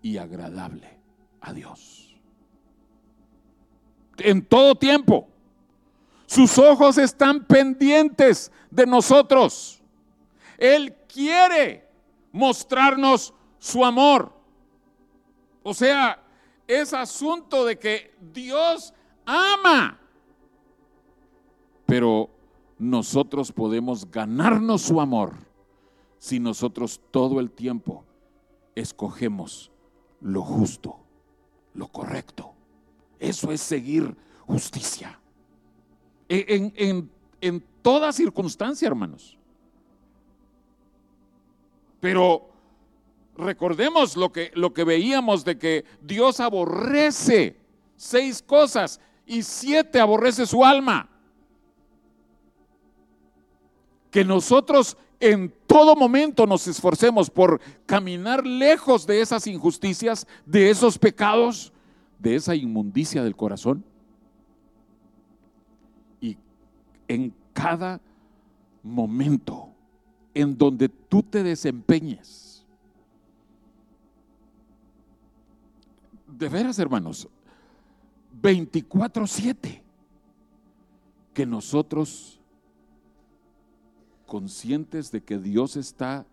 y 0.00 0.18
agradable 0.18 0.96
a 1.40 1.52
Dios. 1.52 2.16
En 4.18 4.46
todo 4.46 4.76
tiempo. 4.76 5.26
Sus 6.26 6.56
ojos 6.56 6.96
están 6.96 7.44
pendientes 7.44 8.52
de 8.70 8.86
nosotros. 8.86 9.82
Él 10.56 10.94
quiere 11.12 11.88
mostrarnos 12.30 13.34
su 13.58 13.84
amor. 13.84 14.32
O 15.64 15.74
sea, 15.74 16.22
es 16.68 16.94
asunto 16.94 17.64
de 17.64 17.76
que 17.76 18.14
Dios 18.20 18.94
ama. 19.26 19.98
Pero 21.86 22.30
nosotros 22.78 23.52
podemos 23.52 24.10
ganarnos 24.10 24.82
su 24.82 25.00
amor 25.00 25.34
si 26.18 26.38
nosotros 26.40 27.00
todo 27.10 27.40
el 27.40 27.50
tiempo 27.50 28.04
escogemos 28.74 29.70
lo 30.20 30.42
justo, 30.42 30.98
lo 31.74 31.88
correcto. 31.88 32.52
Eso 33.18 33.52
es 33.52 33.60
seguir 33.60 34.16
justicia 34.46 35.18
en, 36.32 37.10
en, 37.40 37.64
toda 37.82 38.12
circunstancia, 38.12 38.86
hermanos. 38.86 39.36
Pero 42.00 42.48
recordemos 43.36 44.16
lo 44.16 44.32
que, 44.32 44.50
lo 44.54 44.72
que 44.72 44.84
veíamos 44.84 45.44
de 45.44 45.58
que 45.58 45.84
Dios 46.00 46.40
aborrece 46.40 47.56
seis 47.96 48.42
cosas 48.42 49.00
y 49.26 49.42
siete 49.42 50.00
aborrece 50.00 50.46
su 50.46 50.64
alma. 50.64 51.08
Que 54.10 54.24
nosotros 54.24 54.96
en 55.20 55.54
todo 55.66 55.94
momento 55.94 56.46
nos 56.46 56.66
esforcemos 56.66 57.30
por 57.30 57.60
caminar 57.86 58.44
lejos 58.44 59.06
de 59.06 59.20
esas 59.20 59.46
injusticias, 59.46 60.26
de 60.44 60.68
esos 60.68 60.98
pecados, 60.98 61.72
de 62.18 62.34
esa 62.34 62.54
inmundicia 62.54 63.22
del 63.22 63.36
corazón. 63.36 63.84
Y 66.20 66.36
en 67.06 67.32
cada 67.52 68.00
momento 68.82 69.68
en 70.34 70.58
donde 70.58 70.88
tú 70.88 71.22
te 71.22 71.42
desempeñes, 71.42 72.66
de 76.26 76.48
veras 76.48 76.78
hermanos, 76.78 77.28
24/7, 78.42 79.82
que 81.32 81.46
nosotros 81.46 82.40
conscientes 84.26 85.12
de 85.12 85.22
que 85.22 85.38
Dios 85.38 85.76
está 85.76 86.26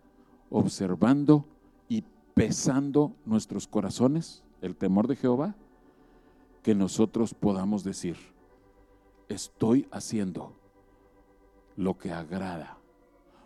observando 0.50 1.46
y 1.88 2.02
pesando 2.34 3.14
nuestros 3.24 3.68
corazones, 3.68 4.42
el 4.60 4.76
temor 4.76 5.06
de 5.06 5.16
Jehová, 5.16 5.54
que 6.62 6.74
nosotros 6.74 7.32
podamos 7.32 7.84
decir, 7.84 8.16
estoy 9.28 9.86
haciendo 9.90 10.56
lo 11.76 11.96
que 11.96 12.12
agrada, 12.12 12.78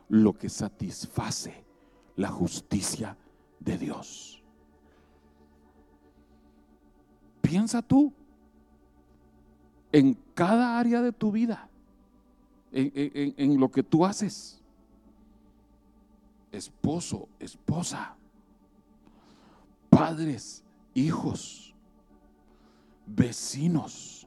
lo 0.09 0.33
que 0.33 0.49
satisface 0.49 1.65
la 2.17 2.29
justicia 2.29 3.17
de 3.61 3.79
Dios. 3.79 4.43
Piensa 7.41 7.83
tú 7.83 8.13
en 9.95 10.19
cada 10.35 10.77
área 10.81 11.03
de 11.03 11.13
tu 11.13 11.31
vida 11.31 11.69
en, 12.73 13.61
lo 13.61 13.71
que 13.71 13.85
tú 13.85 14.05
haces. 14.05 14.61
Esposo, 16.51 17.29
esposa, 17.39 18.17
padres, 19.91 20.65
hijos, 20.95 21.73
vecinos, 23.07 24.27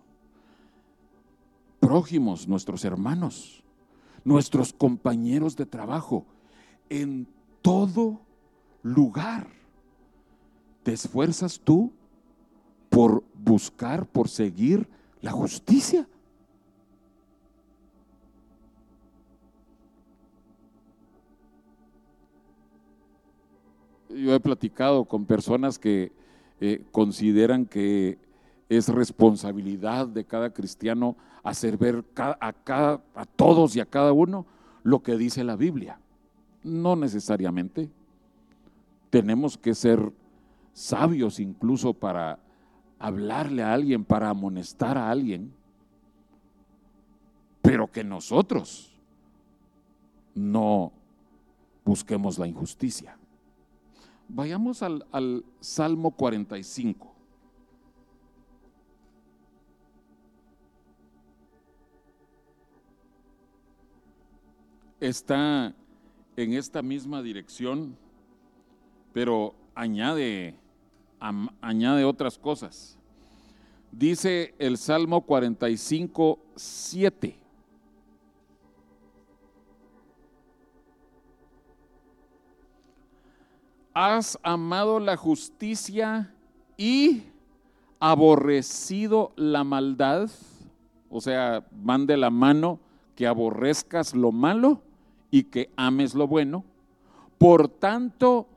prójimos, 1.82 2.48
nuestros 2.48 2.86
hermanos, 2.86 3.62
nuestros 4.24 4.72
compañeros 4.72 5.58
de 5.58 5.66
trabajo, 5.66 6.26
en 6.88 7.28
todo 7.62 8.22
lugar. 8.84 9.50
¿Te 10.84 10.94
esfuerzas 10.94 11.60
tú 11.60 11.92
por 12.90 13.26
buscar, 13.34 14.06
por 14.06 14.30
seguir 14.30 14.88
la 15.22 15.32
justicia? 15.32 16.08
yo 24.18 24.34
he 24.34 24.40
platicado 24.40 25.06
con 25.06 25.26
personas 25.26 25.78
que 25.80 26.12
eh, 26.60 26.84
consideran 26.92 27.66
que 27.66 28.18
es 28.70 28.90
responsabilidad 28.90 30.08
de 30.08 30.26
cada 30.26 30.52
cristiano 30.52 31.16
hacer 31.44 31.78
ver 31.78 32.04
a, 32.16 32.52
cada, 32.52 33.02
a 33.16 33.26
todos 33.26 33.76
y 33.76 33.80
a 33.80 33.86
cada 33.86 34.12
uno 34.12 34.46
lo 34.84 35.02
que 35.02 35.18
dice 35.18 35.44
la 35.44 35.56
Biblia. 35.56 36.00
No 36.64 36.96
necesariamente. 36.96 37.90
Tenemos 39.10 39.58
que 39.58 39.74
ser 39.74 40.12
sabios 40.74 41.40
incluso 41.40 41.94
para 41.94 42.40
hablarle 43.00 43.64
a 43.64 43.74
alguien, 43.74 44.04
para 44.04 44.30
amonestar 44.30 44.98
a 44.98 45.10
alguien, 45.10 45.54
pero 47.62 47.92
que 47.92 48.04
nosotros 48.04 48.94
no 50.34 50.92
busquemos 51.84 52.38
la 52.38 52.48
injusticia. 52.48 53.18
Vayamos 54.30 54.84
al, 54.84 55.46
Salmo 55.60 56.12
45. 56.12 57.14
Está 65.00 65.74
en 66.36 66.54
esta 66.54 66.82
misma 66.82 67.22
dirección, 67.22 67.96
pero 69.14 69.56
añade, 69.76 70.56
añade 71.20 72.04
otras 72.06 72.38
cosas. 72.38 72.98
Dice 73.92 74.54
el 74.60 74.78
Salmo 74.78 75.22
45, 75.22 76.40
7. 76.56 77.48
has 84.00 84.38
amado 84.44 85.00
la 85.00 85.18
justicia 85.18 86.32
y 86.78 87.24
aborrecido 88.00 89.32
la 89.36 89.64
maldad, 89.64 90.30
o 91.10 91.20
sea, 91.20 91.66
van 91.72 92.06
de 92.06 92.16
la 92.16 92.30
mano 92.30 92.80
que 93.16 93.26
aborrezcas 93.26 94.14
lo 94.14 94.32
malo 94.32 94.84
y 95.32 95.46
que 95.46 95.72
ames 95.78 96.14
lo 96.14 96.28
bueno. 96.28 96.64
Por 97.40 97.70
tanto, 97.70 98.48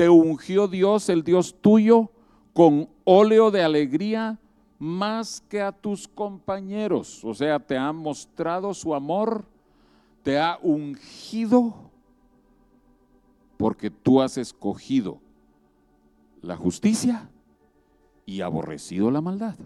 te 0.00 0.08
ungió 0.08 0.66
Dios, 0.66 1.10
el 1.10 1.22
Dios 1.22 1.54
tuyo, 1.60 2.10
con 2.54 2.88
óleo 3.04 3.50
de 3.50 3.62
alegría 3.62 4.38
más 4.78 5.42
que 5.42 5.60
a 5.60 5.72
tus 5.72 6.08
compañeros. 6.08 7.22
O 7.22 7.34
sea, 7.34 7.58
te 7.58 7.76
ha 7.76 7.92
mostrado 7.92 8.72
su 8.72 8.94
amor, 8.94 9.44
te 10.22 10.38
ha 10.38 10.58
ungido 10.62 11.74
porque 13.58 13.90
tú 13.90 14.22
has 14.22 14.38
escogido 14.38 15.18
la 16.40 16.56
justicia 16.56 17.28
y 18.24 18.40
aborrecido 18.40 19.10
la 19.10 19.20
maldad. 19.20 19.56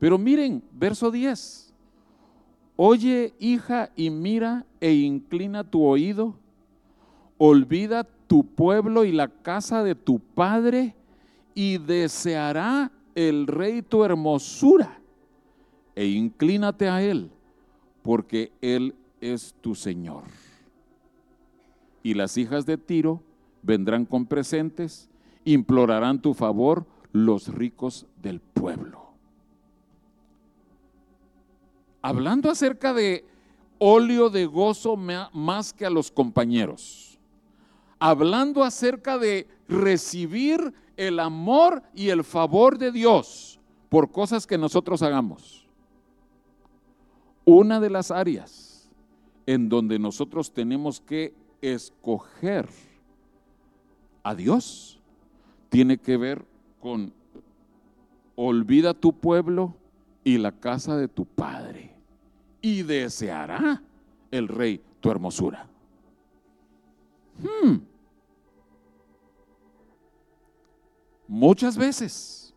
Pero 0.00 0.18
miren, 0.18 0.64
verso 0.72 1.12
10. 1.12 1.72
Oye, 2.74 3.34
hija, 3.38 3.92
y 3.94 4.10
mira 4.10 4.66
e 4.80 4.92
inclina 4.94 5.62
tu 5.62 5.84
oído. 5.84 6.34
Olvida 7.38 8.04
tu 8.30 8.44
pueblo 8.44 9.04
y 9.04 9.10
la 9.10 9.26
casa 9.26 9.82
de 9.82 9.96
tu 9.96 10.20
padre, 10.20 10.94
y 11.52 11.78
deseará 11.78 12.92
el 13.16 13.48
rey 13.48 13.82
tu 13.82 14.04
hermosura. 14.04 15.00
E 15.96 16.06
inclínate 16.06 16.88
a 16.88 17.02
él, 17.02 17.28
porque 18.02 18.52
él 18.60 18.94
es 19.20 19.56
tu 19.60 19.74
Señor 19.74 20.22
y 22.02 22.14
las 22.14 22.36
hijas 22.36 22.66
de 22.66 22.78
Tiro 22.78 23.22
vendrán 23.62 24.04
con 24.04 24.26
presentes, 24.26 25.08
implorarán 25.44 26.20
tu 26.20 26.34
favor 26.34 26.86
los 27.12 27.48
ricos 27.48 28.06
del 28.22 28.40
pueblo. 28.40 29.10
Hablando 32.02 32.50
acerca 32.50 32.94
de 32.94 33.24
óleo 33.78 34.30
de 34.30 34.46
gozo 34.46 34.96
más 34.96 35.72
que 35.72 35.84
a 35.84 35.90
los 35.90 36.10
compañeros. 36.10 37.09
Hablando 38.00 38.64
acerca 38.64 39.18
de 39.18 39.46
recibir 39.68 40.74
el 40.96 41.20
amor 41.20 41.82
y 41.94 42.08
el 42.08 42.24
favor 42.24 42.78
de 42.78 42.90
Dios 42.90 43.60
por 43.88 44.10
cosas 44.10 44.46
que 44.46 44.58
nosotros 44.58 45.02
hagamos. 45.02 45.66
Una 47.44 47.78
de 47.78 47.90
las 47.90 48.10
áreas 48.10 48.90
en 49.46 49.68
donde 49.68 49.98
nosotros 49.98 50.52
tenemos 50.52 51.00
que 51.00 51.34
escoger 51.60 52.68
a 54.22 54.34
Dios 54.34 55.00
tiene 55.68 55.98
que 55.98 56.16
ver 56.16 56.44
con 56.80 57.12
olvida 58.36 58.94
tu 58.94 59.12
pueblo 59.12 59.74
y 60.24 60.38
la 60.38 60.52
casa 60.52 60.96
de 60.96 61.08
tu 61.08 61.24
padre 61.24 61.94
y 62.62 62.82
deseará 62.82 63.82
el 64.30 64.48
rey 64.48 64.80
tu 65.00 65.10
hermosura. 65.10 65.66
Hmm. 67.42 67.89
Muchas 71.30 71.76
veces 71.76 72.52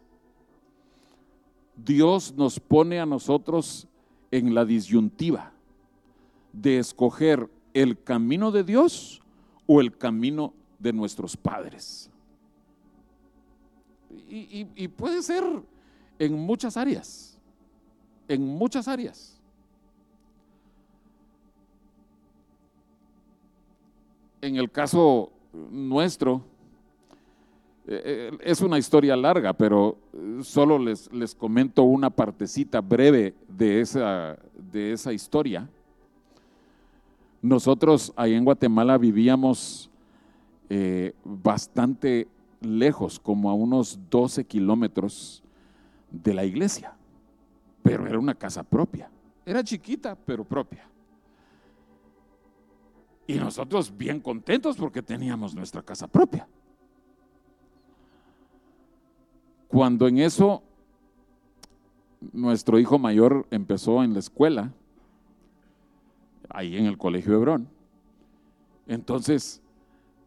Dios 1.75 2.33
nos 2.35 2.59
pone 2.59 2.99
a 2.99 3.05
nosotros 3.05 3.87
en 4.31 4.55
la 4.55 4.65
disyuntiva 4.65 5.51
de 6.51 6.79
escoger 6.79 7.51
el 7.75 8.01
camino 8.01 8.49
de 8.49 8.63
Dios 8.63 9.21
o 9.67 9.79
el 9.79 9.95
camino 9.95 10.55
de 10.79 10.91
nuestros 10.91 11.37
padres. 11.37 12.09
Y, 14.09 14.87
puede 14.87 15.21
ser 15.21 15.43
en 16.17 16.33
muchas 16.33 16.75
áreas, 16.75 17.37
en 18.27 18.43
muchas 18.43 18.87
áreas. 18.87 19.39
En 24.41 24.55
el 24.55 24.71
caso 24.71 25.31
nuestro, 25.53 26.43
es 27.85 28.61
una 28.61 28.77
historia 28.77 29.15
larga, 29.15 29.53
pero 29.53 29.97
solo 30.41 30.79
les, 30.79 31.11
les 31.11 31.35
comento 31.35 31.83
una 31.83 32.09
partecita 32.09 32.79
breve 32.79 33.33
de 33.47 33.81
esa, 33.81 34.37
de 34.71 34.93
esa 34.93 35.11
historia. 35.11 35.67
Nosotros 37.41 38.13
ahí 38.15 38.33
en 38.33 38.45
Guatemala 38.45 38.97
vivíamos 38.97 39.89
eh, 40.69 41.13
bastante 41.25 42.27
lejos, 42.61 43.19
como 43.19 43.49
a 43.49 43.53
unos 43.53 43.99
12 44.09 44.45
kilómetros 44.45 45.43
de 46.09 46.33
la 46.33 46.45
iglesia, 46.45 46.95
pero 47.81 48.07
era 48.07 48.17
una 48.17 48.33
casa 48.33 48.63
propia. 48.63 49.09
Era 49.45 49.61
chiquita, 49.61 50.15
pero 50.15 50.45
propia. 50.45 50.87
Y 53.27 53.35
nosotros 53.35 53.95
bien 53.95 54.21
contentos 54.21 54.77
porque 54.77 55.01
teníamos 55.01 55.53
nuestra 55.53 55.81
casa 55.81 56.07
propia. 56.07 56.47
Cuando 59.73 60.07
en 60.07 60.19
eso 60.19 60.61
nuestro 62.31 62.77
hijo 62.77 62.99
mayor 62.99 63.47
empezó 63.49 64.03
en 64.03 64.13
la 64.13 64.19
escuela, 64.19 64.71
ahí 66.47 66.77
en 66.77 66.85
el 66.85 66.95
Colegio 66.99 67.33
Hebrón, 67.33 67.67
entonces 68.85 69.63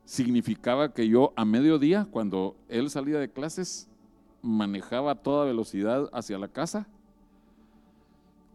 significaba 0.04 0.92
que 0.92 1.08
yo 1.08 1.32
a 1.36 1.44
mediodía, 1.44 2.08
cuando 2.10 2.56
él 2.68 2.90
salía 2.90 3.20
de 3.20 3.30
clases, 3.30 3.88
manejaba 4.42 5.12
a 5.12 5.14
toda 5.22 5.44
velocidad 5.44 6.10
hacia 6.12 6.38
la 6.38 6.48
casa, 6.48 6.88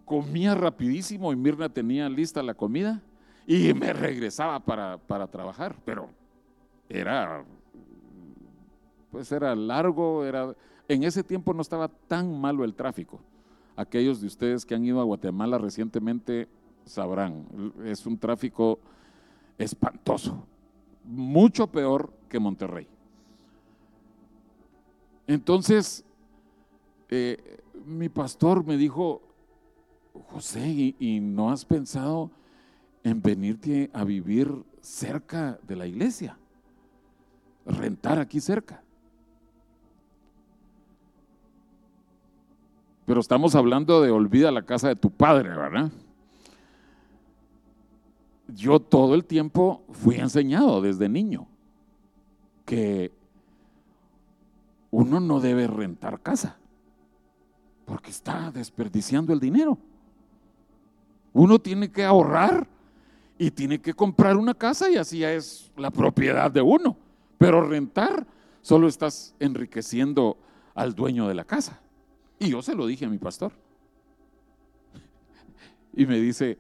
comía 0.03 0.55
rapidísimo 0.55 1.31
y 1.31 1.37
Mirna 1.37 1.69
tenía 1.69 2.09
lista 2.09 2.43
la 2.43 2.53
comida 2.53 3.01
y 3.47 3.73
me 3.73 3.93
regresaba 3.93 4.59
para, 4.59 4.97
para 4.97 5.27
trabajar, 5.27 5.73
pero 5.85 6.09
era, 6.89 7.45
pues 9.09 9.31
era 9.31 9.55
largo, 9.55 10.25
era, 10.25 10.53
en 10.87 11.03
ese 11.03 11.23
tiempo 11.23 11.53
no 11.53 11.61
estaba 11.61 11.87
tan 11.87 12.39
malo 12.39 12.63
el 12.63 12.73
tráfico. 12.73 13.19
Aquellos 13.75 14.21
de 14.21 14.27
ustedes 14.27 14.65
que 14.65 14.75
han 14.75 14.83
ido 14.83 14.99
a 14.99 15.05
Guatemala 15.05 15.57
recientemente 15.57 16.47
sabrán, 16.85 17.45
es 17.85 18.05
un 18.05 18.17
tráfico 18.17 18.79
espantoso, 19.57 20.45
mucho 21.03 21.67
peor 21.67 22.11
que 22.27 22.39
Monterrey. 22.39 22.87
Entonces, 25.27 26.03
eh, 27.09 27.61
mi 27.85 28.09
pastor 28.09 28.65
me 28.65 28.77
dijo, 28.77 29.21
José, 30.29 30.95
¿y, 30.99 31.19
no 31.21 31.51
has 31.51 31.63
pensado 31.63 32.31
en 33.03 33.21
venirte 33.21 33.89
a 33.93 34.03
vivir 34.03 34.51
cerca 34.81 35.59
de 35.63 35.75
la 35.75 35.87
iglesia? 35.87 36.37
Rentar 37.65 38.19
aquí 38.19 38.39
cerca. 38.39 38.83
Pero 43.05 43.19
estamos 43.19 43.55
hablando 43.55 44.01
de 44.01 44.11
olvida 44.11 44.51
la 44.51 44.63
casa 44.63 44.87
de 44.87 44.95
tu 44.95 45.11
padre, 45.11 45.49
¿verdad? 45.49 45.91
Yo 48.47 48.79
todo 48.79 49.15
el 49.15 49.25
tiempo 49.25 49.83
fui 49.91 50.15
enseñado 50.15 50.81
desde 50.81 51.07
niño 51.09 51.47
que 52.65 53.11
uno 54.91 55.19
no 55.19 55.39
debe 55.39 55.67
rentar 55.67 56.21
casa 56.21 56.57
porque 57.85 58.11
está 58.11 58.51
desperdiciando 58.51 59.33
el 59.33 59.39
dinero. 59.39 59.77
Uno 61.33 61.59
tiene 61.59 61.91
que 61.91 62.03
ahorrar 62.03 62.67
y 63.37 63.51
tiene 63.51 63.79
que 63.79 63.93
comprar 63.93 64.37
una 64.37 64.53
casa 64.53 64.89
y 64.89 64.97
así 64.97 65.23
es 65.23 65.71
la 65.75 65.91
propiedad 65.91 66.51
de 66.51 66.61
uno. 66.61 66.95
Pero 67.37 67.67
rentar 67.67 68.25
solo 68.61 68.87
estás 68.87 69.33
enriqueciendo 69.39 70.37
al 70.75 70.93
dueño 70.93 71.27
de 71.27 71.33
la 71.35 71.43
casa. 71.43 71.81
Y 72.41 72.49
yo 72.49 72.63
se 72.63 72.73
lo 72.73 72.87
dije 72.87 73.05
a 73.05 73.09
mi 73.09 73.19
pastor. 73.19 73.51
Y 75.93 76.07
me 76.07 76.19
dice, 76.19 76.57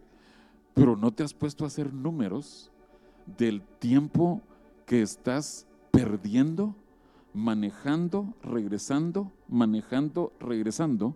pero 0.75 0.95
no 0.95 1.11
te 1.11 1.23
has 1.23 1.33
puesto 1.33 1.63
a 1.63 1.67
hacer 1.67 1.91
números 1.91 2.69
del 3.25 3.63
tiempo 3.79 4.41
que 4.85 5.01
estás 5.01 5.65
perdiendo, 5.89 6.75
manejando, 7.33 8.31
regresando, 8.43 9.31
manejando, 9.47 10.31
regresando. 10.39 11.15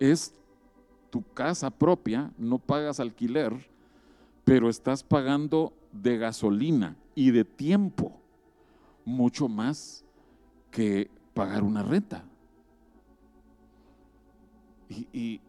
Es 0.00 0.34
tu 1.10 1.22
casa 1.32 1.70
propia, 1.70 2.32
no 2.38 2.58
pagas 2.58 2.98
alquiler, 2.98 3.54
pero 4.44 4.68
estás 4.68 5.04
pagando 5.04 5.72
de 5.92 6.18
gasolina 6.18 6.96
y 7.14 7.30
de 7.30 7.44
tiempo 7.44 8.20
mucho 9.04 9.48
más 9.48 10.04
que 10.72 11.08
pagar 11.32 11.62
una 11.62 11.84
renta. 11.84 12.24
Y, 14.88 15.40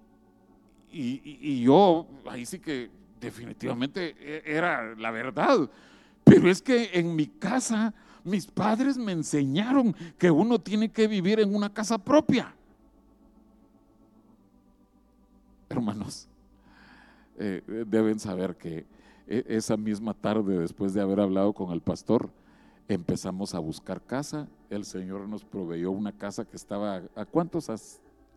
y, 0.91 1.61
yo, 1.61 2.07
ahí 2.25 2.45
sí 2.45 2.59
que 2.59 2.89
definitivamente 3.19 4.15
e, 4.19 4.43
era 4.45 4.95
la 4.95 5.11
verdad. 5.11 5.69
Pero 6.23 6.49
es 6.49 6.61
que 6.61 6.91
en 6.93 7.15
mi 7.15 7.27
casa, 7.27 7.93
mis 8.23 8.45
padres 8.45 8.97
me 8.97 9.11
enseñaron 9.11 9.95
que 10.17 10.31
uno 10.31 10.59
tiene 10.59 10.89
que 10.89 11.07
vivir 11.07 11.39
en 11.39 11.53
una 11.55 11.73
casa 11.73 11.97
propia. 11.97 12.53
Hermanos, 15.69 16.27
eh, 17.37 17.61
deben 17.87 18.19
saber 18.19 18.55
que 18.55 18.85
e, 19.27 19.45
esa 19.47 19.77
misma 19.77 20.13
tarde, 20.13 20.57
después 20.59 20.93
de 20.93 21.01
haber 21.01 21.19
hablado 21.19 21.53
con 21.53 21.71
el 21.71 21.81
pastor, 21.81 22.29
empezamos 22.87 23.53
a 23.53 23.59
buscar 23.59 24.01
casa. 24.01 24.47
El 24.69 24.85
Señor 24.85 25.27
nos 25.27 25.43
proveyó 25.43 25.91
una 25.91 26.11
casa 26.11 26.45
que 26.45 26.55
estaba 26.55 27.03
a 27.15 27.25
cuántos 27.25 27.69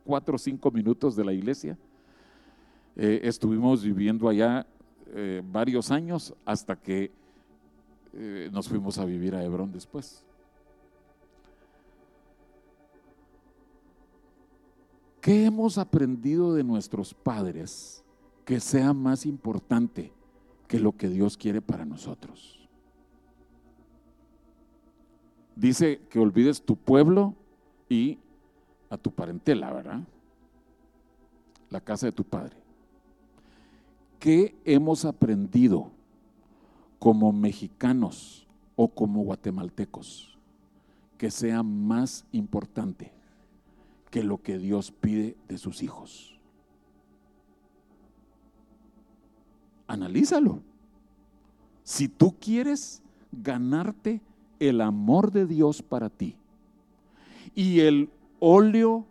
cuatro 0.04 0.36
o 0.36 0.38
cinco 0.38 0.70
minutos 0.70 1.16
de 1.16 1.24
la 1.24 1.32
iglesia. 1.32 1.76
Eh, 2.96 3.20
estuvimos 3.24 3.82
viviendo 3.82 4.28
allá 4.28 4.66
eh, 5.12 5.42
varios 5.44 5.90
años 5.90 6.34
hasta 6.44 6.76
que 6.76 7.10
eh, 8.12 8.48
nos 8.52 8.68
fuimos 8.68 8.98
a 8.98 9.04
vivir 9.04 9.34
a 9.34 9.44
Hebrón 9.44 9.72
después. 9.72 10.24
¿Qué 15.20 15.44
hemos 15.44 15.78
aprendido 15.78 16.54
de 16.54 16.64
nuestros 16.64 17.12
padres 17.14 18.02
que 18.44 18.58
sea 18.58 18.92
más 18.92 19.26
importante 19.26 20.12
que 20.66 20.80
lo 20.80 20.92
que 20.92 21.08
Dios 21.08 21.36
quiere 21.36 21.60
para 21.60 21.84
nosotros? 21.84 22.68
Dice 25.54 26.00
que 26.08 26.18
olvides 26.18 26.62
tu 26.62 26.74
pueblo 26.74 27.34
y 27.88 28.18
a 28.90 28.98
tu 28.98 29.12
parentela, 29.12 29.72
¿verdad? 29.72 30.00
La 31.70 31.80
casa 31.80 32.06
de 32.06 32.12
tu 32.12 32.24
padre. 32.24 32.56
¿Qué 34.18 34.54
hemos 34.64 35.04
aprendido 35.04 35.90
como 36.98 37.32
mexicanos 37.32 38.46
o 38.76 38.88
como 38.88 39.22
guatemaltecos 39.22 40.38
que 41.16 41.30
sea 41.30 41.62
más 41.62 42.26
importante 42.32 43.12
que 44.10 44.22
lo 44.22 44.42
que 44.42 44.58
Dios 44.58 44.90
pide 44.90 45.36
de 45.48 45.56
sus 45.56 45.82
hijos? 45.82 46.38
Analízalo. 49.86 50.60
Si 51.84 52.08
tú 52.08 52.34
quieres 52.38 53.02
ganarte 53.32 54.20
el 54.58 54.80
amor 54.80 55.30
de 55.30 55.46
Dios 55.46 55.82
para 55.82 56.10
ti 56.10 56.36
y 57.54 57.80
el 57.80 58.10
óleo, 58.40 59.06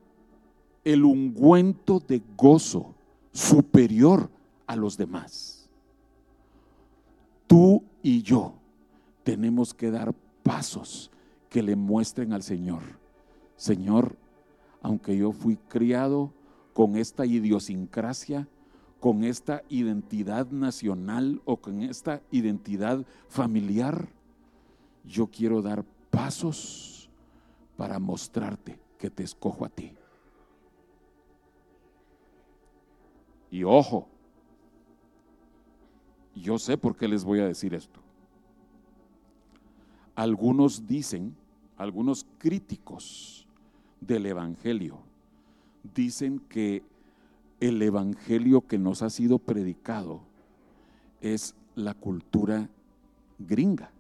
el 0.84 1.06
ungüento 1.06 2.00
de 2.00 2.22
gozo 2.36 2.96
superior 3.32 4.30
a 4.68 4.76
los 4.76 4.98
demás. 4.98 5.70
Tú 7.48 7.84
y 8.02 8.22
yo 8.22 8.56
tenemos 9.24 9.74
que 9.74 9.92
dar 9.92 10.13
pasos 10.44 11.12
que 11.50 11.63
le 11.63 11.76
muestren 11.76 12.34
al 12.34 12.44
Señor. 12.44 12.82
Señor, 13.56 14.15
aunque 14.82 15.18
yo 15.18 15.32
fui 15.32 15.58
criado 15.58 16.32
con 16.74 16.96
esta 16.96 17.26
idiosincrasia, 17.26 18.48
con 19.00 19.24
esta 19.24 19.63
identidad 19.70 20.48
nacional 20.52 21.42
o 21.46 21.58
con 21.58 21.82
esta 21.82 22.22
identidad 22.32 23.06
familiar, 23.28 24.10
yo 25.06 25.28
quiero 25.28 25.62
dar 25.62 25.86
pasos 26.10 27.10
para 27.78 28.00
mostrarte 28.00 28.80
que 28.99 29.09
te 29.09 29.23
escojo 29.23 29.65
a 29.65 29.69
ti. 29.69 29.93
Y 33.49 33.63
ojo, 33.63 34.07
yo 36.35 36.59
sé 36.59 36.77
por 36.77 36.95
qué 36.95 37.07
les 37.07 37.23
voy 37.23 37.39
a 37.39 37.47
decir 37.47 37.73
esto. 37.73 37.99
Algunos 40.13 40.85
dicen, 40.85 41.35
algunos 41.77 42.27
críticos 42.38 43.47
del 44.01 44.25
Evangelio, 44.27 44.99
dicen 45.95 46.39
que 46.39 46.83
el 47.59 47.81
Evangelio 47.81 48.67
que 48.67 48.77
nos 48.77 49.01
ha 49.01 49.09
sido 49.09 49.39
predicado 49.39 50.21
es 51.21 51.55
la 51.75 51.93
cultura 51.93 52.69
gringa. 53.39 53.91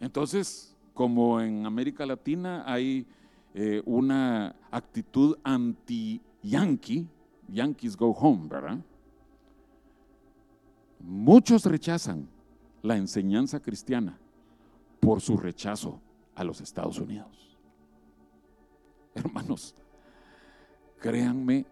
Entonces, 0.00 0.76
como 0.94 1.40
en 1.40 1.66
América 1.66 2.06
Latina 2.06 2.64
hay 2.66 3.06
eh, 3.54 3.82
una 3.86 4.54
actitud 4.70 5.36
anti-yankee, 5.42 7.06
Yankees 7.48 7.96
Go 7.96 8.10
Home, 8.10 8.48
¿verdad? 8.48 8.78
Muchos 11.00 11.64
rechazan 11.64 12.28
la 12.82 12.96
enseñanza 12.96 13.60
cristiana 13.60 14.18
por 15.00 15.20
su 15.20 15.36
rechazo 15.36 16.00
a 16.34 16.44
los 16.44 16.60
Estados 16.60 16.98
Unidos. 16.98 17.56
Hermanos, 19.14 19.74
créanme 21.00 21.64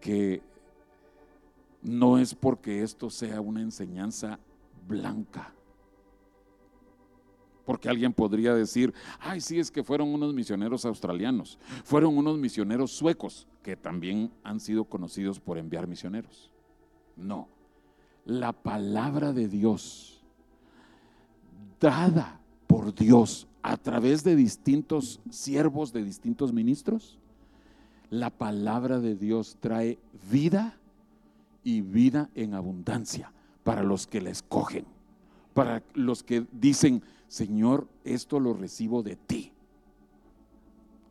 que 0.00 0.42
no 1.82 2.18
es 2.18 2.34
porque 2.34 2.82
esto 2.82 3.08
sea 3.08 3.40
una 3.40 3.60
enseñanza 3.60 4.38
blanca. 4.86 5.54
Porque 7.70 7.88
alguien 7.88 8.12
podría 8.12 8.52
decir, 8.52 8.92
ay, 9.20 9.40
sí, 9.40 9.60
es 9.60 9.70
que 9.70 9.84
fueron 9.84 10.12
unos 10.12 10.34
misioneros 10.34 10.84
australianos, 10.84 11.56
fueron 11.84 12.18
unos 12.18 12.36
misioneros 12.36 12.90
suecos, 12.90 13.46
que 13.62 13.76
también 13.76 14.32
han 14.42 14.58
sido 14.58 14.86
conocidos 14.86 15.38
por 15.38 15.56
enviar 15.56 15.86
misioneros. 15.86 16.50
No, 17.16 17.46
la 18.24 18.52
palabra 18.52 19.32
de 19.32 19.46
Dios, 19.46 20.20
dada 21.78 22.40
por 22.66 22.92
Dios 22.92 23.46
a 23.62 23.76
través 23.76 24.24
de 24.24 24.34
distintos 24.34 25.20
siervos, 25.30 25.92
de 25.92 26.02
distintos 26.02 26.52
ministros, 26.52 27.20
la 28.10 28.30
palabra 28.30 28.98
de 28.98 29.14
Dios 29.14 29.58
trae 29.60 29.96
vida 30.28 30.76
y 31.62 31.82
vida 31.82 32.30
en 32.34 32.54
abundancia 32.54 33.32
para 33.62 33.84
los 33.84 34.08
que 34.08 34.20
la 34.20 34.30
escogen, 34.30 34.86
para 35.54 35.84
los 35.94 36.24
que 36.24 36.44
dicen, 36.50 37.04
Señor, 37.30 37.86
esto 38.02 38.40
lo 38.40 38.54
recibo 38.54 39.04
de 39.04 39.14
ti. 39.14 39.52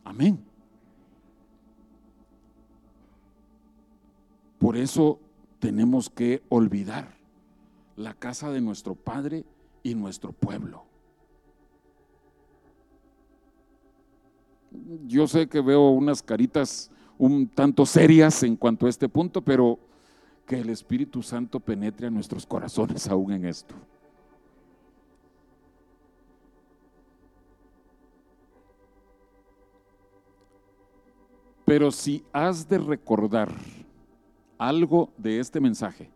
Amén. 0.04 0.44
Por 4.58 4.76
eso 4.76 5.22
tenemos 5.60 6.10
que 6.10 6.44
olvidar 6.50 7.16
la 7.96 8.14
casa 8.14 8.52
de 8.52 8.60
nuestro 8.60 8.96
Padre 8.96 9.46
y 9.82 9.96
nuestro 9.96 10.34
pueblo. 10.34 10.84
Yo 15.08 15.26
sé 15.26 15.48
que 15.48 15.62
veo 15.62 15.90
unas 15.90 16.22
caritas 16.22 16.92
un 17.18 17.48
tanto 17.48 17.86
serias 17.86 18.44
en 18.44 18.58
cuanto 18.58 18.88
a 18.88 18.90
este 18.90 19.08
punto, 19.08 19.42
pero 19.42 19.80
que 20.46 20.60
el 20.60 20.70
Espíritu 20.70 21.24
Santo 21.24 21.62
penetre 21.62 22.08
a 22.08 22.12
nuestros 22.12 22.46
corazones 22.46 23.08
aún 23.08 23.32
en 23.32 23.46
esto. 23.46 23.74
Pero 31.70 31.92
si 31.92 32.26
has 32.34 32.68
de 32.68 32.80
recordar 32.80 33.54
algo 34.58 35.14
de 35.18 35.40
este 35.40 35.60
mensaje, 35.60 36.10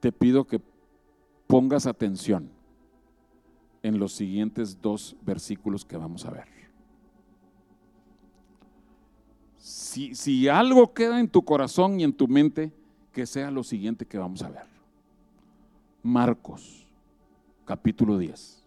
te 0.00 0.10
pido 0.10 0.46
que 0.46 0.58
pongas 1.46 1.86
atención 1.86 2.48
en 3.82 3.98
los 3.98 4.14
siguientes 4.14 4.80
dos 4.80 5.18
versículos 5.20 5.84
que 5.84 5.98
vamos 5.98 6.24
a 6.24 6.30
ver. 6.30 6.46
Si, 9.58 10.14
si, 10.14 10.48
algo 10.48 10.94
queda 10.94 11.20
en 11.20 11.28
tu 11.28 11.44
corazón 11.44 12.00
y 12.00 12.04
en 12.04 12.14
tu 12.14 12.26
mente, 12.26 12.72
que 13.12 13.26
sea 13.26 13.50
lo 13.50 13.64
siguiente 13.64 14.06
que 14.06 14.16
vamos 14.16 14.42
a 14.42 14.48
ver. 14.48 14.66
Marcos, 16.02 16.86
capítulo 17.66 18.16
10. 18.16 18.65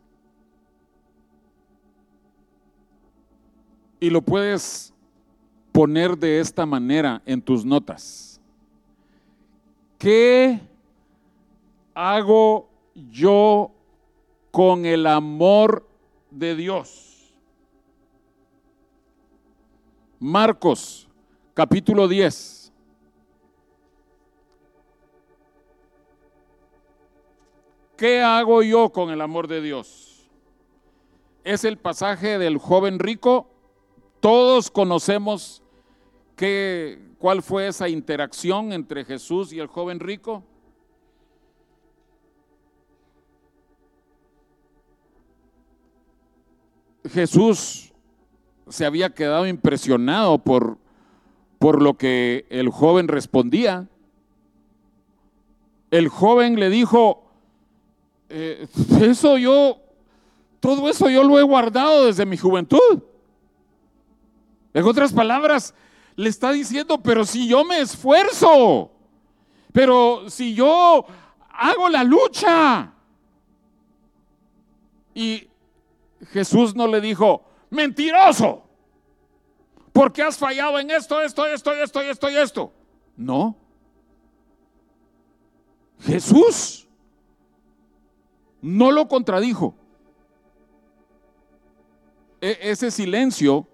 Y 3.99 4.09
lo 4.09 4.21
puedes 4.21 4.93
poner 5.71 6.17
de 6.17 6.39
esta 6.39 6.65
manera 6.65 7.21
en 7.25 7.41
tus 7.41 7.65
notas. 7.65 8.39
¿Qué 9.97 10.59
hago 11.93 12.69
yo 13.11 13.71
con 14.51 14.85
el 14.85 15.05
amor 15.05 15.85
de 16.31 16.55
Dios? 16.55 17.33
Marcos, 20.19 21.07
capítulo 21.53 22.07
10. 22.07 22.71
¿Qué 27.97 28.21
hago 28.21 28.63
yo 28.63 28.89
con 28.93 29.09
el 29.09 29.19
amor 29.19 29.49
de 29.49 29.61
Dios? 29.61 30.25
Es 31.43 31.65
el 31.65 31.77
pasaje 31.77 32.37
del 32.37 32.57
joven 32.57 32.97
rico. 32.97 33.49
Todos 34.19 34.69
conocemos 34.69 35.61
qué, 36.35 36.99
cuál 37.19 37.41
fue 37.41 37.67
esa 37.67 37.87
interacción 37.87 38.73
entre 38.73 39.05
Jesús 39.05 39.53
y 39.53 39.59
el 39.59 39.67
joven 39.67 39.99
rico. 39.99 40.43
Jesús 47.09 47.93
se 48.67 48.85
había 48.85 49.13
quedado 49.13 49.47
impresionado 49.47 50.37
por, 50.37 50.77
por 51.57 51.81
lo 51.81 51.95
que 51.97 52.45
el 52.49 52.69
joven 52.69 53.07
respondía. 53.07 53.87
El 55.91 56.07
joven 56.09 56.59
le 56.59 56.69
dijo, 56.69 57.23
eh, 58.29 58.67
eso 59.01 59.37
yo, 59.37 59.77
todo 60.59 60.89
eso 60.89 61.09
yo 61.09 61.23
lo 61.23 61.39
he 61.39 61.43
guardado 61.43 62.05
desde 62.05 62.25
mi 62.25 62.37
juventud. 62.37 63.01
En 64.73 64.85
otras 64.85 65.13
palabras, 65.13 65.73
le 66.15 66.29
está 66.29 66.51
diciendo, 66.51 67.01
pero 67.01 67.25
si 67.25 67.47
yo 67.47 67.63
me 67.63 67.79
esfuerzo, 67.79 68.91
pero 69.71 70.29
si 70.29 70.53
yo 70.53 71.05
hago 71.49 71.89
la 71.89 72.03
lucha. 72.03 72.93
Y 75.13 75.47
Jesús 76.31 76.75
no 76.75 76.87
le 76.87 77.01
dijo, 77.01 77.43
mentiroso, 77.69 78.63
porque 79.93 80.21
has 80.21 80.37
fallado 80.37 80.79
en 80.79 80.91
esto, 80.91 81.21
esto, 81.21 81.45
esto, 81.47 81.73
esto, 81.73 82.01
esto 82.01 82.29
y 82.29 82.35
esto. 82.35 82.73
No. 83.15 83.55
Jesús 86.01 86.87
no 88.61 88.91
lo 88.91 89.07
contradijo. 89.07 89.75
E 92.41 92.57
ese 92.61 92.91
silencio 92.91 93.67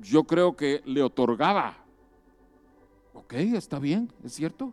yo 0.00 0.24
creo 0.24 0.56
que 0.56 0.82
le 0.84 1.02
otorgaba, 1.02 1.76
ok, 3.14 3.34
está 3.34 3.78
bien, 3.78 4.12
es 4.24 4.32
cierto, 4.32 4.72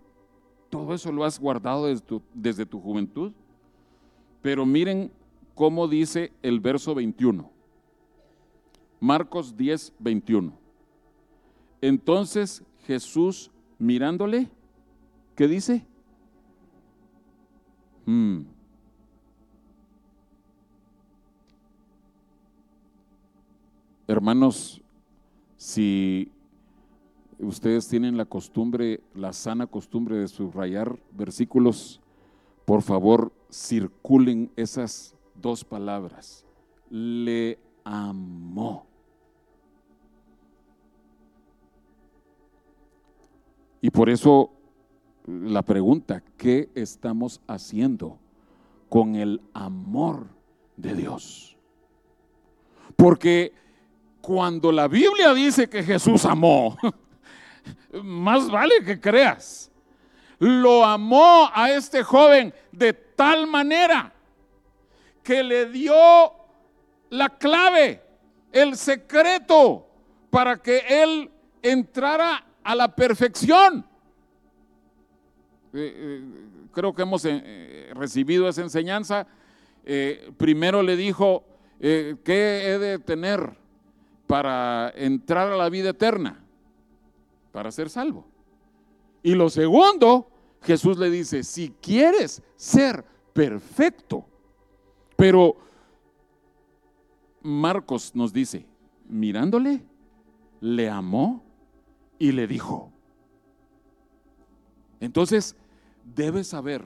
todo 0.70 0.94
eso 0.94 1.12
lo 1.12 1.24
has 1.24 1.40
guardado 1.40 1.88
desde 2.34 2.66
tu, 2.66 2.80
juventud, 2.80 3.32
pero 4.42 4.66
miren 4.66 5.12
cómo 5.54 5.88
dice 5.88 6.32
el 6.42 6.60
verso 6.60 6.94
21. 6.94 7.50
Marcos 9.00 9.56
10, 9.56 9.94
21. 10.00 10.54
Entonces 11.82 12.64
Jesús 12.86 13.52
mirándole, 13.80 14.50
¿qué 15.36 15.48
dice? 15.48 15.86
Hmm. 18.06 18.44
Hermanos, 24.08 24.82
si 25.66 26.32
ustedes 27.40 27.88
tienen 27.88 28.18
la 28.18 28.26
costumbre, 28.26 29.02
la 29.16 29.34
sana 29.34 29.66
costumbre 29.66 30.16
de 30.16 30.28
subrayar 30.28 30.96
versículos, 31.12 32.00
por 32.66 32.84
favor 32.84 33.34
circulen 33.52 34.52
esas 34.58 35.16
dos 35.34 35.66
palabras. 35.66 36.46
Le 36.92 37.58
amó. 37.84 38.86
Y 43.82 43.90
por 43.90 44.12
eso 44.12 44.52
la 45.26 45.64
pregunta, 45.64 46.22
¿qué 46.38 46.70
estamos 46.76 47.42
haciendo 47.48 48.20
con 48.88 49.16
el 49.16 49.42
amor 49.56 50.28
de 50.78 50.94
Dios? 50.94 51.58
Porque 52.96 53.65
cuando 54.26 54.72
la 54.72 54.88
Biblia 54.88 55.36
dice 55.36 55.70
que 55.70 55.84
Jesús 55.84 56.26
amó, 56.26 56.76
más 58.04 58.50
vale 58.50 58.84
que 58.84 59.00
creas. 59.00 59.72
Lo 60.40 60.84
amó 60.84 61.48
a 61.54 61.70
este 61.72 62.02
joven 62.02 62.52
de 62.72 62.92
tal 62.94 63.46
manera 63.46 64.12
que 65.22 65.44
le 65.44 65.68
dio 65.70 65.96
la 67.12 67.30
clave, 67.38 68.02
el 68.52 68.76
secreto 68.76 69.88
para 70.32 70.58
que 70.58 70.84
él 70.88 71.30
entrara 71.62 72.44
a 72.64 72.74
la 72.74 72.96
perfección. 72.96 73.86
Eh, 75.72 75.94
eh, 75.96 76.24
creo 76.74 76.96
que 76.96 77.04
hemos 77.04 77.24
eh, 77.26 77.92
recibido 77.94 78.50
esa 78.50 78.62
enseñanza. 78.62 79.28
primero 80.38 80.82
le 80.82 80.96
dijo, 80.96 81.44
¿qué 81.80 82.62
he 82.66 82.80
de 82.80 82.98
tener? 82.98 83.65
Para 84.28 84.92
entrar 84.96 85.52
a 85.52 85.58
la 85.58 85.70
vida 85.70 85.90
eterna. 85.90 86.42
para 87.52 87.72
ser 87.72 87.90
salvo. 87.90 88.26
Y 89.24 89.34
lo 89.34 89.50
segundo, 89.50 90.30
Jesús 90.62 90.98
le 90.98 91.10
dice, 91.10 91.42
si 91.42 91.70
quieres 91.70 92.44
ser 92.58 93.06
perfecto, 93.32 94.26
pero 95.16 95.56
Marcos 97.42 98.14
nos 98.14 98.34
dice, 98.34 98.66
mirándole, 99.08 99.86
le 100.60 100.90
amó 100.90 101.44
y 102.20 102.34
le 102.34 102.46
dijo. 102.46 102.92
Entonces, 105.00 105.56
debes 106.04 106.48
saber 106.48 106.86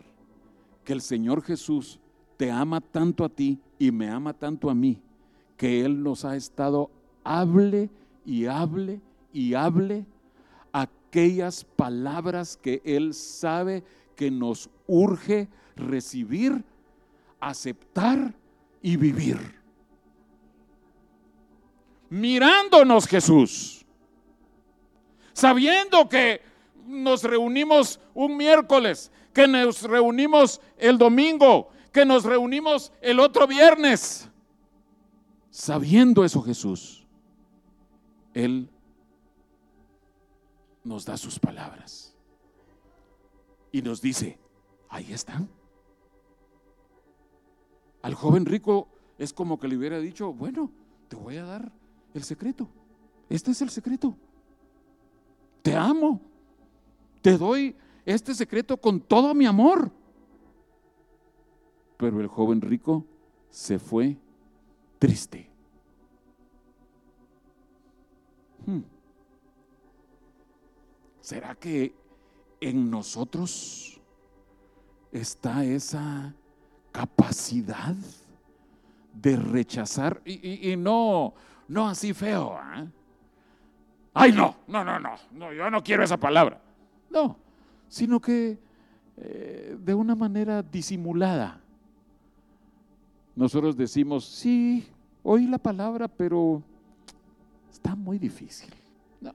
que 0.83 0.93
el 0.93 1.01
Señor 1.01 1.41
Jesús 1.41 1.99
te 2.37 2.51
ama 2.51 2.79
tanto 2.81 3.25
a 3.25 3.29
ti 3.29 3.59
y 3.77 3.91
me 3.91 4.09
ama 4.09 4.33
tanto 4.33 4.69
a 4.69 4.75
mí, 4.75 5.01
que 5.57 5.83
Él 5.83 6.03
nos 6.03 6.25
ha 6.25 6.35
estado, 6.35 6.91
hable 7.29 7.89
y 8.25 8.45
hable 8.45 9.01
y 9.31 9.53
hable 9.53 10.05
aquellas 10.73 11.63
palabras 11.63 12.57
que 12.57 12.81
Él 12.83 13.13
sabe 13.13 13.83
que 14.15 14.31
nos 14.31 14.69
urge 14.87 15.47
recibir, 15.75 16.63
aceptar 17.39 18.33
y 18.81 18.97
vivir 18.97 19.59
mirándonos 22.09 23.07
Jesús, 23.07 23.85
sabiendo 25.33 26.09
que 26.09 26.41
nos 26.85 27.23
reunimos 27.23 27.99
un 28.13 28.35
miércoles, 28.35 29.11
que 29.33 29.47
nos 29.47 29.83
reunimos 29.83 30.59
el 30.77 30.97
domingo, 30.97 31.69
que 31.93 32.05
nos 32.05 32.23
reunimos 32.23 32.91
el 33.01 33.19
otro 33.19 33.47
viernes. 33.47 34.27
Sabiendo 35.51 36.23
eso 36.25 36.41
Jesús, 36.41 36.98
Él 38.39 38.69
nos 40.85 41.03
da 41.03 41.17
sus 41.17 41.39
palabras 41.39 42.15
y 43.71 43.81
nos 43.81 44.01
dice, 44.01 44.39
ahí 44.87 45.11
están. 45.11 45.49
Al 48.01 48.13
joven 48.13 48.45
rico 48.45 48.87
es 49.17 49.33
como 49.33 49.59
que 49.59 49.67
le 49.67 49.75
hubiera 49.75 49.99
dicho, 49.99 50.31
bueno, 50.31 50.71
te 51.09 51.17
voy 51.17 51.35
a 51.35 51.43
dar 51.43 51.71
el 52.13 52.23
secreto. 52.23 52.69
Este 53.27 53.51
es 53.51 53.61
el 53.61 53.69
secreto. 53.69 54.15
Te 55.61 55.75
amo. 55.75 56.21
Te 57.21 57.37
doy 57.37 57.75
este 58.05 58.33
secreto 58.33 58.77
con 58.77 59.01
todo 59.01 59.35
mi 59.35 59.45
amor. 59.45 59.91
Pero 61.97 62.21
el 62.21 62.27
joven 62.27 62.61
rico 62.61 63.05
se 63.49 63.79
fue 63.79 64.17
triste. 64.97 65.48
Hmm. 68.69 68.83
¿Será 71.21 71.55
que 71.55 71.95
en 72.61 72.91
nosotros 72.91 73.99
está 75.11 75.65
esa 75.65 76.35
capacidad 76.91 77.95
de 79.13 79.37
rechazar? 79.37 80.21
Y, 80.23 80.75
no, 80.77 81.33
no 81.67 81.87
así 81.87 82.13
feo. 82.13 82.53
¿ah? 82.53 82.85
Ay, 84.13 84.33
no, 84.33 84.55
no, 84.67 84.83
no, 84.83 84.99
no, 84.99 85.15
no, 85.31 85.51
yo 85.51 85.71
no 85.71 85.83
quiero 85.83 86.03
esa 86.03 86.17
palabra. 86.17 86.61
No, 87.09 87.37
sino 87.87 88.19
que 88.19 88.59
eh, 89.17 89.77
de 89.79 89.93
una 89.95 90.13
manera 90.13 90.61
disimulada. 90.61 91.59
Nosotros 93.35 93.75
decimos, 93.75 94.25
sí, 94.25 94.87
oí 95.23 95.47
la 95.47 95.57
palabra, 95.57 96.07
pero 96.07 96.61
está 97.71 97.95
muy 97.95 98.19
difícil. 98.19 98.69
No, 99.21 99.33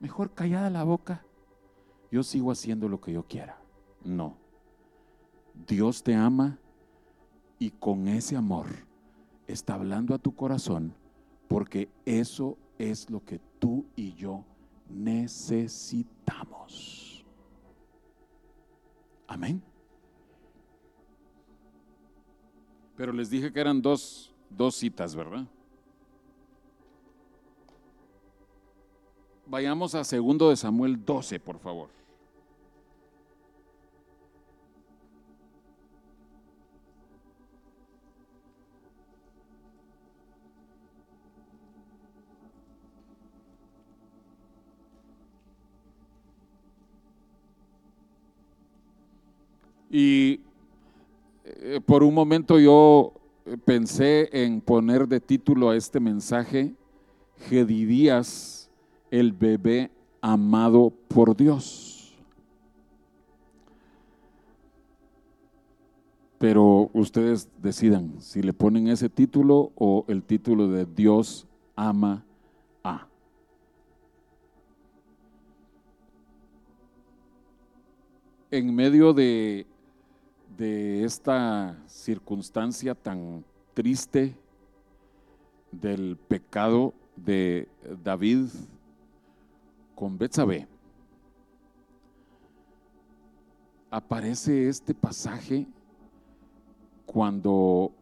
mejor 0.00 0.32
callada 0.32 0.70
la 0.70 0.84
boca. 0.84 1.24
Yo 2.10 2.22
sigo 2.22 2.50
haciendo 2.52 2.88
lo 2.88 3.00
que 3.00 3.12
yo 3.12 3.24
quiera. 3.24 3.58
No. 4.04 4.36
Dios 5.66 6.02
te 6.02 6.14
ama 6.14 6.58
y 7.58 7.70
con 7.70 8.08
ese 8.08 8.36
amor 8.36 8.66
está 9.46 9.74
hablando 9.74 10.14
a 10.14 10.18
tu 10.18 10.34
corazón 10.34 10.94
porque 11.48 11.90
eso 12.06 12.56
es 12.78 13.10
lo 13.10 13.22
que 13.24 13.38
tú 13.58 13.84
y 13.94 14.14
yo 14.14 14.44
necesitamos. 14.88 17.26
Amén. 19.26 19.62
Pero 22.96 23.12
les 23.12 23.28
dije 23.30 23.52
que 23.52 23.60
eran 23.60 23.80
dos, 23.80 24.34
dos 24.50 24.74
citas, 24.76 25.14
¿verdad? 25.14 25.46
Vayamos 29.52 29.94
a 29.94 30.02
segundo 30.02 30.48
de 30.48 30.56
Samuel 30.56 31.04
12, 31.04 31.38
por 31.38 31.58
favor. 31.58 31.90
Y 49.90 50.40
eh, 51.44 51.78
por 51.84 52.02
un 52.02 52.14
momento 52.14 52.58
yo 52.58 53.12
pensé 53.66 54.30
en 54.32 54.62
poner 54.62 55.06
de 55.06 55.20
título 55.20 55.68
a 55.68 55.76
este 55.76 56.00
mensaje, 56.00 56.72
Gedidías, 57.50 58.61
el 59.12 59.32
bebé 59.32 59.90
amado 60.22 60.90
por 61.06 61.36
Dios. 61.36 62.16
Pero 66.38 66.90
ustedes 66.94 67.48
decidan 67.58 68.20
si 68.20 68.42
le 68.42 68.54
ponen 68.54 68.88
ese 68.88 69.08
título 69.08 69.70
o 69.76 70.04
el 70.08 70.24
título 70.24 70.66
de 70.68 70.86
Dios 70.86 71.46
ama 71.76 72.24
a. 72.82 73.06
En 78.50 78.74
medio 78.74 79.12
de 79.12 79.66
de 80.56 81.04
esta 81.04 81.76
circunstancia 81.86 82.94
tan 82.94 83.44
triste 83.74 84.36
del 85.70 86.16
pecado 86.16 86.94
de 87.16 87.68
David 88.04 88.46
con 90.02 90.18
Betsabé, 90.18 90.66
aparece 93.88 94.66
este 94.66 94.94
pasaje 94.94 95.64
cuando 97.06 97.92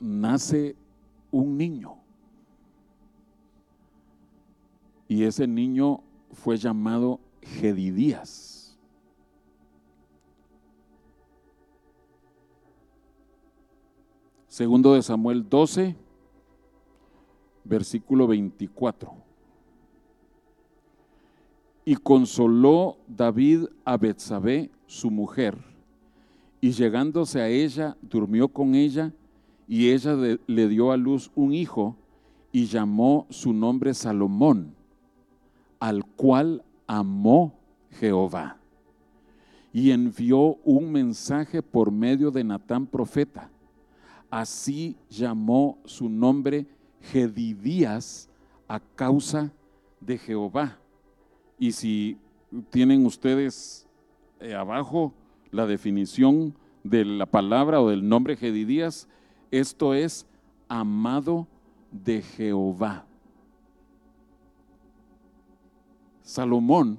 nace 0.00 0.74
un 1.30 1.58
niño. 1.58 1.98
Y 5.06 5.24
ese 5.24 5.46
niño 5.46 6.00
fue 6.32 6.56
llamado 6.56 7.20
Gedidías. 7.42 8.78
Segundo 14.48 14.94
de 14.94 15.02
Samuel 15.02 15.46
12, 15.46 15.94
versículo 17.64 18.26
24. 18.26 19.19
Y 21.84 21.96
consoló 21.96 22.98
David 23.08 23.64
a 23.84 23.96
Betsabé, 23.96 24.70
su 24.86 25.10
mujer, 25.10 25.56
y 26.60 26.72
llegándose 26.72 27.40
a 27.40 27.48
ella, 27.48 27.96
durmió 28.02 28.48
con 28.48 28.74
ella, 28.74 29.12
y 29.66 29.90
ella 29.90 30.16
le 30.46 30.68
dio 30.68 30.92
a 30.92 30.96
luz 30.96 31.30
un 31.34 31.54
hijo, 31.54 31.96
y 32.52 32.66
llamó 32.66 33.26
su 33.30 33.52
nombre 33.52 33.94
Salomón, 33.94 34.74
al 35.78 36.04
cual 36.04 36.64
amó 36.86 37.54
Jehová. 37.92 38.58
Y 39.72 39.92
envió 39.92 40.56
un 40.64 40.90
mensaje 40.90 41.62
por 41.62 41.92
medio 41.92 42.30
de 42.30 42.42
Natán 42.42 42.86
profeta 42.86 43.50
Así 44.30 44.96
llamó 45.08 45.78
su 45.84 46.08
nombre 46.08 46.66
Gedidías 47.02 48.28
a 48.68 48.78
causa 48.78 49.50
de 50.00 50.18
Jehová. 50.18 50.78
Y 51.60 51.70
si 51.70 52.18
tienen 52.70 53.06
ustedes 53.06 53.86
eh, 54.40 54.54
abajo 54.54 55.14
la 55.52 55.66
definición 55.66 56.56
de 56.82 57.04
la 57.04 57.26
palabra 57.26 57.80
o 57.80 57.88
del 57.88 58.08
nombre 58.08 58.36
Gedidías, 58.36 59.06
esto 59.52 59.94
es 59.94 60.26
amado 60.66 61.46
de 61.92 62.22
Jehová. 62.22 63.06
Salomón, 66.22 66.98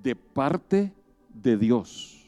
de 0.00 0.14
parte 0.14 0.92
de 1.34 1.56
Dios 1.56 2.18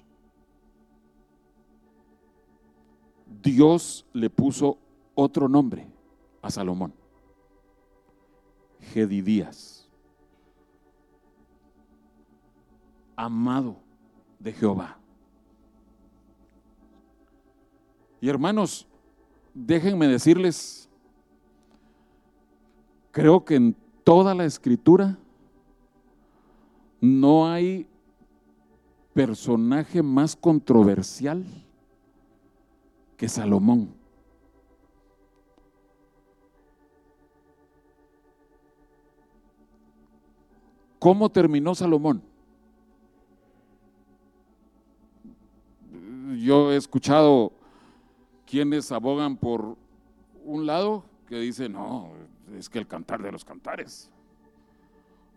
Dios 3.42 4.06
le 4.12 4.28
puso 4.28 4.78
otro 5.14 5.48
nombre 5.48 5.86
a 6.42 6.50
Salomón, 6.50 6.92
Gedidías, 8.80 9.88
amado 13.16 13.76
de 14.38 14.52
Jehová. 14.52 14.98
Y 18.20 18.28
hermanos, 18.28 18.86
déjenme 19.54 20.06
decirles, 20.06 20.88
creo 23.10 23.44
que 23.44 23.56
en 23.56 23.76
toda 24.04 24.34
la 24.34 24.44
escritura 24.44 25.18
no 27.00 27.50
hay 27.50 27.86
personaje 29.14 30.02
más 30.02 30.36
controversial 30.36 31.44
que 33.16 33.28
Salomón. 33.28 33.99
¿Cómo 41.00 41.30
terminó 41.30 41.74
Salomón? 41.74 42.22
Yo 46.38 46.70
he 46.70 46.76
escuchado 46.76 47.52
quienes 48.46 48.92
abogan 48.92 49.38
por 49.38 49.78
un 50.44 50.66
lado 50.66 51.04
que 51.26 51.40
dicen, 51.40 51.72
no, 51.72 52.10
es 52.54 52.68
que 52.68 52.78
el 52.78 52.86
cantar 52.86 53.22
de 53.22 53.32
los 53.32 53.46
cantares. 53.46 54.10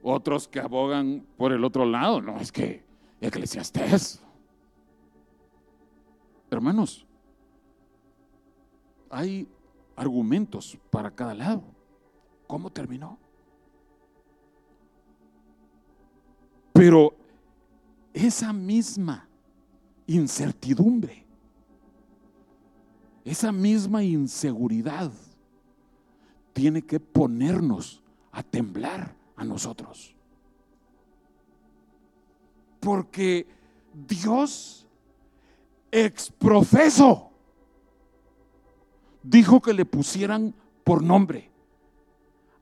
Otros 0.04 0.50
que 0.50 0.60
abogan 0.60 1.26
por 1.38 1.54
el 1.54 1.64
otro 1.64 1.86
lado, 1.86 2.22
no, 2.22 2.38
es 2.40 2.52
que 2.52 2.84
eclesiastés. 3.22 4.22
Hermanos, 6.52 7.06
hay 9.10 9.48
argumentos 9.96 10.78
para 10.90 11.10
cada 11.10 11.34
lado. 11.34 11.64
¿Cómo 12.48 12.70
terminó? 12.70 13.18
Pero 16.74 17.16
esa 18.14 18.52
misma 18.52 19.28
incertidumbre, 20.08 21.26
esa 23.24 23.52
misma 23.52 24.04
inseguridad 24.04 25.12
tiene 26.52 26.82
que 26.82 27.00
ponernos 27.00 28.02
a 28.32 28.44
temblar 28.44 29.16
a 29.36 29.46
nosotros. 29.46 30.16
Porque 32.80 33.48
Dios 33.94 34.86
exprofeso 35.92 37.30
dijo 39.22 39.62
que 39.62 39.74
le 39.74 39.86
pusieran 39.86 40.54
por 40.84 41.04
nombre 41.04 41.50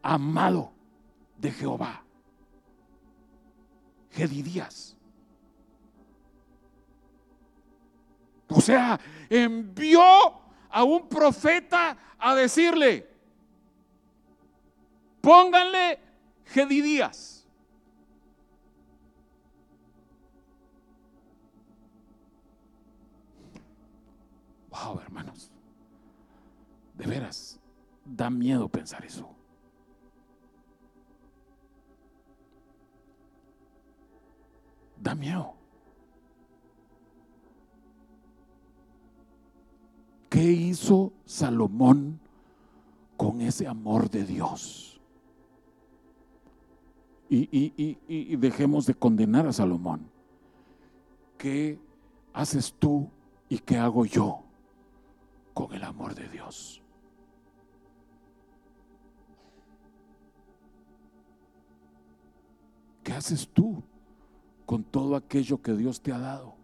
amado 0.01 0.72
de 1.38 1.51
Jehová. 1.51 2.03
Gedidías. 4.12 4.95
O 8.47 8.59
sea, 8.59 8.99
envió 9.30 10.01
a 10.70 10.84
un 10.84 11.07
profeta 11.07 11.97
a 12.20 12.36
decirle, 12.36 13.09
pónganle 15.22 15.99
Gedidías. 16.45 17.47
Wow, 24.70 24.99
hermanos. 24.99 25.51
De 26.95 27.05
veras, 27.05 27.59
da 28.05 28.30
miedo 28.30 28.68
pensar 28.68 29.05
eso. 29.05 29.40
Da. 35.01 35.17
¿Qué 40.29 40.43
hizo 40.43 41.11
Salomón 41.25 42.19
con 43.17 43.41
ese 43.41 43.67
amor 43.67 44.09
de 44.09 44.23
Dios? 44.23 45.01
Y, 47.29 48.35
dejemos 48.35 48.85
de 48.85 48.93
condenar 48.93 49.47
a 49.47 49.53
Salomón. 49.53 50.09
¿Qué 51.37 51.79
haces 52.33 52.73
tú 52.77 53.09
y 53.49 53.57
qué 53.57 53.77
hago 53.77 54.05
yo 54.05 54.43
con 55.53 55.73
el 55.73 55.83
amor 55.83 56.13
de 56.13 56.29
Dios? 56.29 56.81
¿Qué 63.03 63.13
haces 63.13 63.49
tú 63.49 63.81
con 64.72 64.86
todo 64.86 65.17
aquello 65.17 65.61
que 65.61 65.74
Dios 65.74 65.99
te 65.99 66.13
ha 66.13 66.17
dado? 66.17 66.55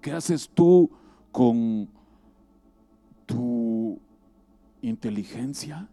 ¿Qué 0.00 0.12
haces 0.12 0.48
tú 0.48 0.90
con 1.30 1.90
tu 3.26 4.00
inteligencia? 4.80 5.86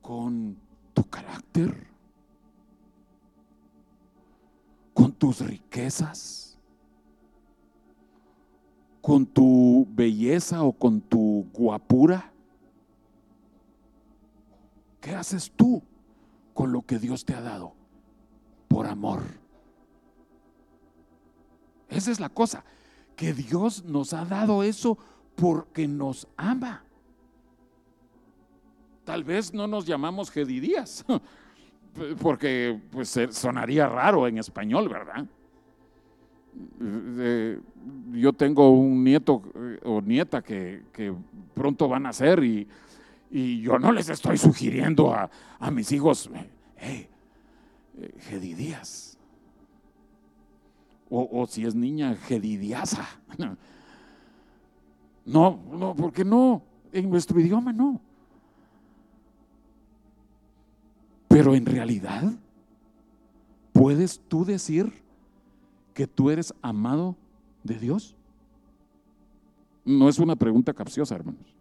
¿Con 0.00 0.56
tu 0.94 1.02
carácter? 1.10 1.88
¿Con 4.94 5.10
tus 5.10 5.40
riquezas? 5.40 6.56
¿Con 9.02 9.26
tu 9.26 9.88
belleza 9.90 10.62
o 10.62 10.70
con 10.70 11.00
tu 11.00 11.48
guapura? 11.52 12.32
¿Qué 15.00 15.16
haces 15.16 15.50
tú? 15.50 15.82
Con 16.58 16.72
lo 16.72 16.82
que 16.82 16.98
Dios 16.98 17.24
te 17.24 17.34
ha 17.34 17.40
dado 17.40 17.72
por 18.66 18.88
amor. 18.88 19.20
Esa 21.88 22.10
es 22.10 22.18
la 22.18 22.30
cosa, 22.30 22.64
que 23.14 23.32
Dios 23.32 23.84
nos 23.84 24.12
ha 24.12 24.24
dado 24.24 24.64
eso 24.64 24.98
porque 25.36 25.86
nos 25.86 26.26
ama. 26.36 26.82
Tal 29.04 29.22
vez 29.22 29.54
no 29.54 29.68
nos 29.68 29.86
llamamos 29.86 30.32
Gedidías, 30.32 31.04
porque 32.20 32.80
pues 32.90 33.16
sonaría 33.30 33.86
raro 33.86 34.26
en 34.26 34.38
español, 34.38 34.88
¿verdad? 34.88 35.26
yo 38.14 38.32
tengo 38.32 38.72
un 38.72 39.04
nieto 39.04 39.44
eh, 39.54 39.78
o 39.84 40.00
nieta 40.00 40.42
que, 40.42 40.82
que 40.92 41.14
pronto 41.54 41.86
van 41.86 42.06
a 42.06 42.08
nacer 42.08 42.42
y, 42.42 42.66
y 43.30 43.60
yo 43.60 43.78
no 43.78 43.92
les 43.92 44.08
estoy 44.08 44.38
sugiriendo 44.38 45.12
a, 45.12 45.30
mis 45.70 45.92
hijos, 45.92 46.30
hey, 46.76 47.08
eh, 47.98 48.14
Gedidías. 48.20 49.18
O, 51.10 51.28
o, 51.30 51.46
si 51.46 51.64
es 51.64 51.74
niña, 51.74 52.14
Gedidiasa. 52.14 53.08
No, 55.24 55.60
no, 55.70 55.94
porque 55.94 56.24
no, 56.24 56.62
en 56.90 57.10
nuestro 57.10 57.38
idioma 57.38 57.70
no. 57.70 58.00
Pero 61.28 61.54
en 61.54 61.66
realidad, 61.66 62.32
¿puedes 63.74 64.20
tú 64.20 64.46
decir 64.46 64.90
que 65.92 66.06
tú 66.06 66.30
eres 66.30 66.54
amado 66.62 67.14
de 67.62 67.78
Dios? 67.78 68.16
No 69.84 70.08
es 70.08 70.18
una 70.18 70.34
pregunta 70.34 70.72
capciosa, 70.72 71.14
hermanos. 71.14 71.57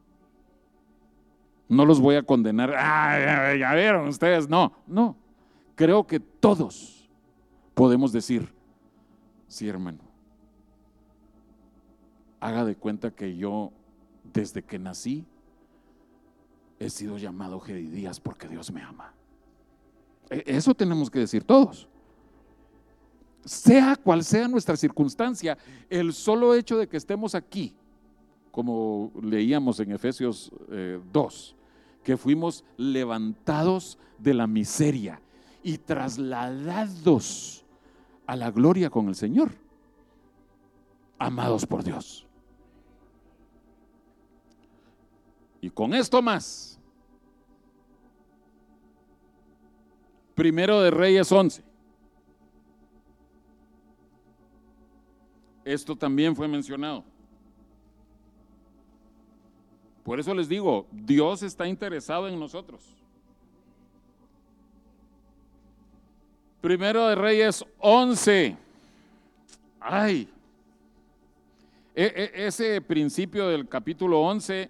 No 1.70 1.86
los 1.86 1.99
voy 1.99 2.15
a 2.15 2.24
condenar. 2.24 2.74
Ah, 2.78 3.53
ya, 3.55 3.74
vieron 3.74 4.07
ustedes. 4.07 4.47
No, 4.47 4.74
no. 4.88 5.15
Creo 5.76 6.05
que 6.07 6.20
todos 6.20 7.09
podemos 7.74 8.11
decir, 8.11 8.53
sí, 9.47 9.68
hermano, 9.68 9.99
haga 12.39 12.65
de 12.65 12.76
cuenta 12.76 13.11
que 13.11 13.36
yo, 13.36 13.72
desde 14.34 14.63
que 14.63 14.80
nací, 14.80 15.26
he 16.80 16.89
sido 16.89 17.18
llamado 17.18 17.59
Gedidías 17.59 18.20
porque 18.20 18.47
Dios 18.47 18.72
me 18.72 18.82
ama. 18.82 19.13
E, 20.30 20.43
eso 20.45 20.74
tenemos 20.74 21.09
que 21.09 21.20
decir 21.20 21.43
todos. 21.43 21.88
Sea 23.43 23.95
cual 23.95 24.24
sea 24.24 24.47
nuestra 24.47 24.76
circunstancia, 24.76 25.57
el 25.89 26.13
solo 26.13 26.53
hecho 26.53 26.78
de 26.78 26.88
que 26.88 26.97
estemos 26.97 27.36
aquí, 27.36 27.76
como 28.51 29.11
leíamos 29.22 29.80
en 29.80 29.91
Efesios 29.91 30.51
2, 31.11 31.55
eh, 31.55 31.57
que 32.04 32.18
fuimos 32.18 32.64
levantados 32.78 33.98
de 34.18 34.34
la 34.34 34.48
miseria 34.48 35.22
y 35.64 35.78
trasladados 35.78 37.66
a 38.26 38.36
la 38.36 38.52
gloria 38.52 38.89
con 38.89 39.08
el 39.08 39.16
Señor, 39.16 39.52
amados 41.18 41.66
por 41.66 41.84
Dios. 41.84 42.26
Y 45.60 45.70
con 45.70 45.93
esto 45.93 46.22
más, 46.22 46.80
primero 50.36 50.82
de 50.82 50.91
Reyes 50.91 51.32
11. 51.32 51.64
Esto 55.66 55.95
también 55.98 56.36
fue 56.36 56.48
mencionado. 56.48 57.04
Por 60.08 60.22
eso 60.22 60.34
les 60.34 60.47
digo, 60.47 60.88
Dios 60.89 61.43
está 61.43 61.68
interesado 61.68 62.30
en 62.30 62.39
nosotros. 62.39 62.82
Primero 66.62 67.10
de 67.10 67.16
Reyes 67.16 67.66
11. 67.80 68.55
Ay. 69.82 70.30
E, 71.93 72.05
e, 72.05 72.47
ese 72.47 72.80
principio 72.80 73.49
del 73.49 73.68
capítulo 73.68 74.22
11 74.22 74.70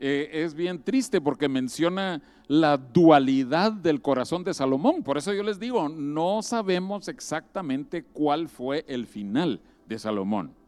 eh, 0.00 0.30
es 0.32 0.52
bien 0.52 0.82
triste 0.82 1.20
porque 1.20 1.48
menciona 1.48 2.20
la 2.48 2.76
dualidad 2.76 3.70
del 3.70 4.02
corazón 4.02 4.42
de 4.42 4.52
Salomón. 4.52 5.04
Por 5.04 5.16
eso 5.16 5.32
yo 5.32 5.44
les 5.44 5.60
digo, 5.60 5.88
no 5.88 6.42
sabemos 6.42 7.06
exactamente 7.06 8.02
cuál 8.02 8.48
fue 8.48 8.84
el 8.88 9.06
final 9.06 9.60
de 9.86 10.00
Salomón. 10.00 10.60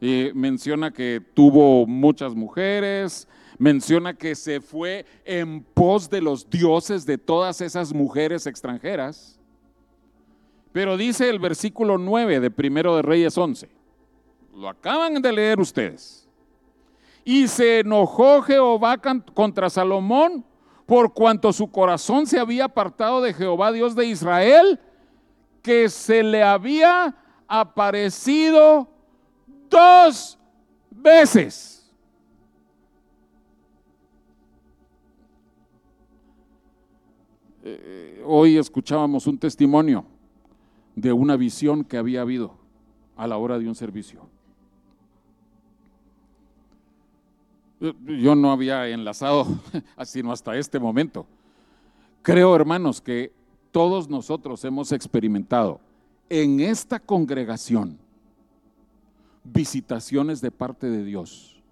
Eh, 0.00 0.32
menciona 0.34 0.90
que 0.90 1.22
tuvo 1.34 1.86
muchas 1.86 2.34
mujeres, 2.34 3.28
menciona 3.58 4.14
que 4.14 4.34
se 4.34 4.60
fue 4.60 5.04
en 5.24 5.62
pos 5.62 6.08
de 6.08 6.22
los 6.22 6.48
dioses 6.48 7.04
de 7.04 7.18
todas 7.18 7.60
esas 7.60 7.92
mujeres 7.92 8.46
extranjeras. 8.46 9.38
Pero 10.72 10.96
dice 10.96 11.28
el 11.28 11.38
versículo 11.38 11.98
9 11.98 12.40
de 12.40 12.50
Primero 12.50 12.96
de 12.96 13.02
Reyes 13.02 13.36
11. 13.36 13.68
Lo 14.54 14.68
acaban 14.68 15.20
de 15.20 15.32
leer 15.32 15.60
ustedes. 15.60 16.26
Y 17.24 17.48
se 17.48 17.80
enojó 17.80 18.40
Jehová 18.42 18.98
contra 19.34 19.68
Salomón 19.68 20.44
por 20.86 21.12
cuanto 21.12 21.52
su 21.52 21.70
corazón 21.70 22.26
se 22.26 22.40
había 22.40 22.64
apartado 22.64 23.20
de 23.20 23.32
Jehová 23.32 23.70
Dios 23.70 23.94
de 23.94 24.06
Israel, 24.06 24.80
que 25.62 25.88
se 25.88 26.22
le 26.22 26.42
había 26.42 27.14
aparecido 27.46 28.88
dos 29.70 30.38
veces. 30.90 31.76
Eh, 37.62 38.22
hoy 38.26 38.58
escuchábamos 38.58 39.26
un 39.26 39.38
testimonio 39.38 40.04
de 40.96 41.12
una 41.12 41.36
visión 41.36 41.84
que 41.84 41.96
había 41.96 42.22
habido 42.22 42.56
a 43.16 43.26
la 43.26 43.36
hora 43.36 43.58
de 43.58 43.68
un 43.68 43.74
servicio. 43.74 44.28
Yo 47.80 48.34
no 48.34 48.52
había 48.52 48.88
enlazado 48.88 49.46
sino 50.04 50.32
hasta 50.32 50.56
este 50.56 50.78
momento. 50.78 51.26
Creo, 52.22 52.54
hermanos, 52.54 53.00
que 53.00 53.32
todos 53.70 54.08
nosotros 54.08 54.64
hemos 54.64 54.92
experimentado 54.92 55.80
en 56.28 56.60
esta 56.60 56.98
congregación 56.98 57.98
visitaciones 59.44 60.40
de 60.40 60.50
parte 60.50 60.88
de 60.88 61.04
Dios, 61.04 61.62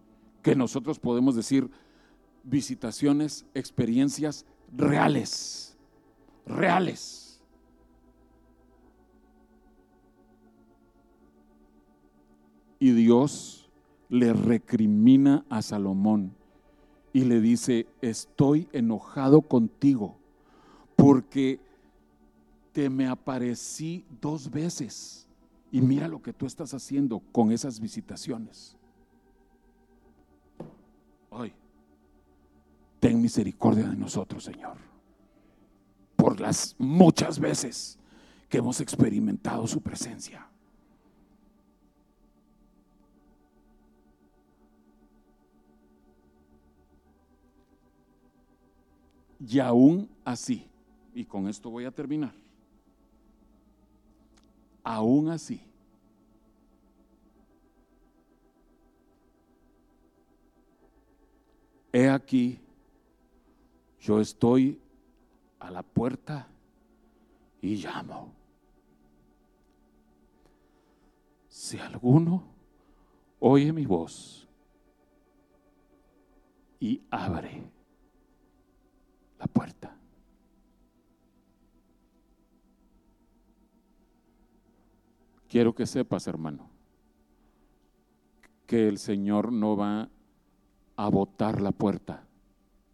que 0.43 0.57
nosotros 0.57 0.99
podemos 0.99 1.35
decir 1.37 1.71
visitaciones, 2.43 3.47
experiencias 3.55 4.47
reales, 4.75 5.77
reales. 6.47 7.43
Y 12.81 12.93
Dios 12.93 13.69
le 14.09 14.33
recrimina 14.33 15.45
a 15.51 15.63
Salomón 15.63 16.33
y 17.13 17.25
le 17.25 17.41
dice, 17.41 17.87
estoy 18.01 18.69
enojado 18.73 19.43
contigo 19.43 20.17
porque 20.95 21.61
te 22.73 22.89
me 22.89 23.09
aparecí 23.09 24.05
dos 24.21 24.51
veces 24.51 25.28
y 25.71 25.81
mira 25.81 26.09
lo 26.09 26.23
que 26.23 26.33
tú 26.33 26.47
estás 26.47 26.73
haciendo 26.75 27.21
con 27.33 27.53
esas 27.53 27.81
visitaciones. 27.81 28.77
Hoy, 31.31 31.53
ten 33.01 33.21
misericordia 33.21 33.87
de 33.87 33.97
nosotros, 33.97 34.45
Señor, 34.45 34.79
por 36.17 36.41
las 36.41 36.75
muchas 36.79 37.39
veces 37.39 37.99
que 38.49 38.59
hemos 38.59 38.81
experimentado 38.81 39.67
su 39.67 39.81
presencia. 39.81 40.47
Y 49.47 49.61
aún 49.61 50.09
así, 50.25 50.67
y 51.15 51.25
con 51.25 51.47
esto 51.47 51.71
voy 51.71 51.85
a 51.85 51.91
terminar, 51.91 52.35
aún 54.89 55.29
así, 55.29 55.61
he 61.93 62.09
aquí, 62.09 62.59
yo 64.01 64.19
estoy 64.19 64.81
a 65.59 65.71
la 65.71 65.83
puerta 65.83 66.49
y 67.61 67.77
llamo. 67.77 68.33
Si 71.51 71.79
alguno 71.79 72.45
oye 73.41 73.71
mi 73.75 73.85
voz 73.85 74.49
y 76.81 77.03
abre 77.11 77.63
la 79.39 79.47
puerta, 79.49 79.98
Quiero 85.49 85.75
que 85.75 85.87
sepas, 85.87 86.27
hermano, 86.27 86.69
que 88.67 88.87
el 88.87 88.99
Señor 88.99 89.51
no 89.51 89.77
va 89.77 90.11
a 90.97 91.09
botar 91.09 91.61
la 91.63 91.73
puerta 91.73 92.27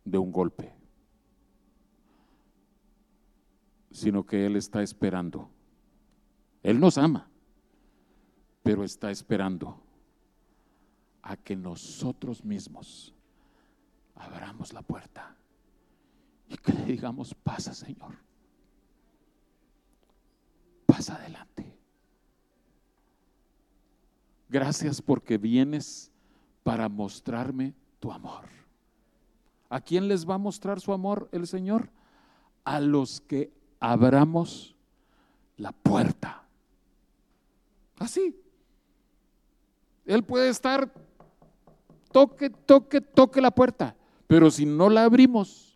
de 0.04 0.18
un 0.18 0.30
golpe, 0.30 0.72
sino 3.90 4.24
que 4.24 4.46
Él 4.46 4.54
está 4.54 4.82
esperando. 4.82 5.50
Él 6.62 6.78
nos 6.78 6.96
ama, 6.96 7.28
pero 8.62 8.84
está 8.84 9.10
esperando 9.10 9.82
a 11.22 11.36
que 11.36 11.56
nosotros 11.56 12.44
mismos 12.44 13.14
abramos 14.14 14.72
la 14.72 14.82
puerta 14.82 15.36
y 16.48 16.56
que 16.56 16.72
le 16.72 16.84
digamos, 16.84 17.34
pasa 17.34 17.74
Señor, 17.74 18.16
pasa 20.86 21.16
adelante. 21.16 21.73
Gracias 24.48 25.00
porque 25.02 25.38
vienes 25.38 26.10
para 26.62 26.88
mostrarme 26.88 27.74
tu 28.00 28.12
amor. 28.12 28.44
¿A 29.68 29.80
quién 29.80 30.08
les 30.08 30.28
va 30.28 30.34
a 30.34 30.38
mostrar 30.38 30.80
su 30.80 30.92
amor 30.92 31.28
el 31.32 31.46
Señor? 31.46 31.90
A 32.64 32.80
los 32.80 33.20
que 33.20 33.52
abramos 33.80 34.74
la 35.56 35.72
puerta. 35.72 36.44
Así. 37.98 38.40
Él 40.04 40.22
puede 40.22 40.50
estar, 40.50 40.92
toque, 42.12 42.50
toque, 42.50 43.00
toque 43.00 43.40
la 43.40 43.50
puerta, 43.50 43.96
pero 44.26 44.50
si 44.50 44.66
no 44.66 44.90
la 44.90 45.04
abrimos, 45.04 45.73